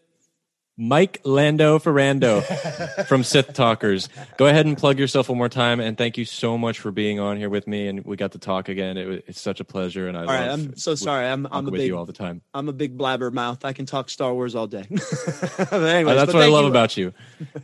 Mike 0.77 1.21
Lando 1.25 1.77
Ferrando 1.79 2.41
from 3.07 3.23
Sith 3.23 3.53
Talkers. 3.53 4.09
Go 4.37 4.47
ahead 4.47 4.65
and 4.65 4.77
plug 4.77 4.97
yourself 4.97 5.29
one 5.29 5.37
more 5.37 5.49
time, 5.49 5.79
and 5.79 5.97
thank 5.97 6.17
you 6.17 6.25
so 6.25 6.57
much 6.57 6.79
for 6.79 6.91
being 6.91 7.19
on 7.19 7.37
here 7.37 7.49
with 7.49 7.67
me. 7.67 7.87
And 7.87 8.03
we 8.05 8.15
got 8.15 8.31
to 8.31 8.39
talk 8.39 8.69
again. 8.69 8.97
It, 8.97 9.05
was- 9.05 9.19
it's 9.27 9.41
such 9.41 9.59
a 9.59 9.63
pleasure, 9.63 10.07
and 10.07 10.17
I 10.17 10.21
All 10.21 10.27
right, 10.27 10.49
I'm 10.49 10.75
so 10.77 10.95
sorry. 10.95 11.27
I'm 11.27 11.45
I'm 11.51 11.67
a 11.67 11.71
with 11.71 11.79
big 11.81 11.87
you 11.87 11.97
all 11.97 12.05
the 12.05 12.13
time. 12.13 12.41
I'm 12.53 12.69
a 12.69 12.73
big 12.73 12.97
blabbermouth. 12.97 13.63
I 13.65 13.73
can 13.73 13.85
talk 13.85 14.09
Star 14.09 14.33
Wars 14.33 14.55
all 14.55 14.67
day. 14.67 14.85
but 14.89 15.73
anyways, 15.73 16.13
Uh, 16.13 16.15
that's 16.15 16.33
what 16.33 16.41
I 16.43 16.47
love 16.47 16.63
you. 16.63 16.69
about 16.69 16.97
you. 16.97 17.13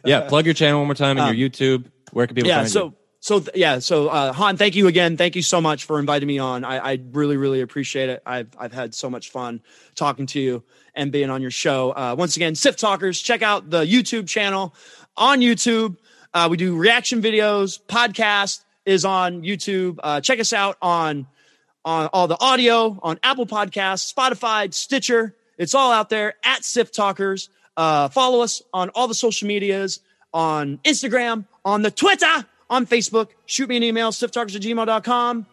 Yeah, 0.06 0.22
plug 0.28 0.46
your 0.46 0.54
channel 0.54 0.80
one 0.80 0.88
more 0.88 0.96
time 0.96 1.18
and 1.18 1.28
Um, 1.30 1.36
your 1.36 1.50
YouTube. 1.50 1.86
Where 2.12 2.28
can 2.28 2.36
people 2.36 2.50
yeah 2.50 2.58
find 2.60 2.70
so 2.70 2.86
you? 2.86 2.94
so 3.20 3.40
th- 3.40 3.52
yeah 3.56 3.80
so 3.80 4.08
uh 4.08 4.32
han 4.32 4.56
thank 4.56 4.76
you 4.76 4.88
again 4.88 5.18
thank 5.18 5.36
you 5.36 5.42
so 5.42 5.60
much 5.60 5.84
for 5.84 6.00
inviting 6.00 6.26
me 6.28 6.38
on 6.40 6.64
i 6.64 6.78
i 6.94 7.00
really 7.12 7.36
really 7.36 7.60
appreciate 7.62 8.08
it 8.10 8.22
i've 8.26 8.48
i've 8.58 8.72
had 8.72 8.94
so 8.96 9.10
much 9.10 9.30
fun 9.32 9.60
talking 9.96 10.26
to 10.28 10.40
you 10.40 10.64
and 10.98 11.12
being 11.12 11.30
on 11.30 11.42
your 11.42 11.52
show 11.52 11.92
uh 11.92 12.16
once 12.18 12.36
again 12.36 12.56
sif 12.56 12.76
talkers 12.76 13.22
check 13.22 13.42
out 13.42 13.70
the 13.70 13.86
youtube 13.86 14.28
channel 14.28 14.74
on 15.16 15.40
youtube 15.40 15.96
uh 16.34 16.48
we 16.50 16.58
do 16.58 16.76
reaction 16.76 17.22
videos 17.22 17.80
podcast 17.88 18.66
is 18.86 19.06
on 19.06 19.44
youtube 19.44 19.98
uh 20.04 20.20
check 20.20 20.40
us 20.40 20.52
out 20.52 20.76
on 20.82 21.26
on 21.88 22.08
all 22.12 22.28
the 22.28 22.38
audio 22.42 23.00
on 23.02 23.18
Apple 23.24 23.48
Podcasts, 23.48 24.14
Spotify, 24.14 24.72
Stitcher. 24.74 25.34
It's 25.58 25.74
all 25.74 25.94
out 25.94 26.10
there 26.10 26.34
at 26.44 26.66
Sif 26.66 26.92
Talkers. 26.92 27.50
Uh, 27.78 28.10
follow 28.10 28.42
us 28.42 28.62
on 28.74 28.90
all 28.90 29.08
the 29.08 29.16
social 29.16 29.48
medias 29.48 30.02
on 30.34 30.80
Instagram, 30.84 31.46
on 31.64 31.84
the 31.84 31.92
Twitter, 31.92 32.46
on 32.70 32.86
Facebook. 32.86 33.30
Shoot 33.46 33.70
me 33.70 33.78
an 33.78 33.84
email, 33.84 34.12
siftalkers 34.12 34.56
at 34.56 34.62
gmail.com. 34.62 35.46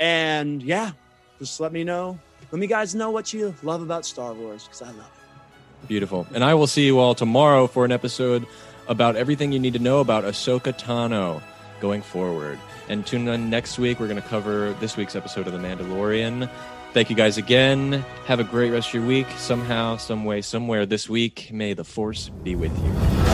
And 0.00 0.62
yeah, 0.62 0.92
just 1.38 1.60
let 1.60 1.72
me 1.72 1.84
know. 1.84 2.18
Let 2.52 2.58
me 2.58 2.66
guys 2.66 2.94
know 2.94 3.10
what 3.10 3.32
you 3.32 3.54
love 3.62 3.80
about 3.80 4.04
Star 4.04 4.34
Wars 4.34 4.64
because 4.64 4.82
I 4.82 4.88
love 4.88 4.98
it. 4.98 5.88
Beautiful. 5.88 6.26
And 6.34 6.44
I 6.44 6.52
will 6.52 6.66
see 6.66 6.84
you 6.84 6.98
all 6.98 7.14
tomorrow 7.14 7.66
for 7.66 7.86
an 7.86 7.92
episode 7.92 8.46
about 8.88 9.16
everything 9.16 9.52
you 9.52 9.58
need 9.58 9.72
to 9.72 9.78
know 9.78 10.00
about 10.00 10.24
Ahsoka 10.24 10.78
Tano 10.78 11.42
going 11.80 12.02
forward. 12.02 12.58
And 12.90 13.06
tune 13.06 13.26
in 13.26 13.48
next 13.48 13.78
week. 13.78 13.98
We're 13.98 14.06
going 14.06 14.20
to 14.20 14.28
cover 14.28 14.74
this 14.74 14.98
week's 14.98 15.16
episode 15.16 15.46
of 15.46 15.54
The 15.54 15.58
Mandalorian. 15.58 16.48
Thank 16.92 17.08
you 17.08 17.16
guys 17.16 17.38
again. 17.38 18.04
Have 18.26 18.38
a 18.38 18.44
great 18.44 18.70
rest 18.70 18.88
of 18.88 18.94
your 18.94 19.06
week. 19.06 19.28
Somehow, 19.38 19.96
some 19.96 20.26
way, 20.26 20.42
somewhere 20.42 20.84
this 20.84 21.08
week, 21.08 21.50
may 21.52 21.72
the 21.72 21.84
force 21.84 22.28
be 22.28 22.54
with 22.54 22.76
you. 22.84 23.31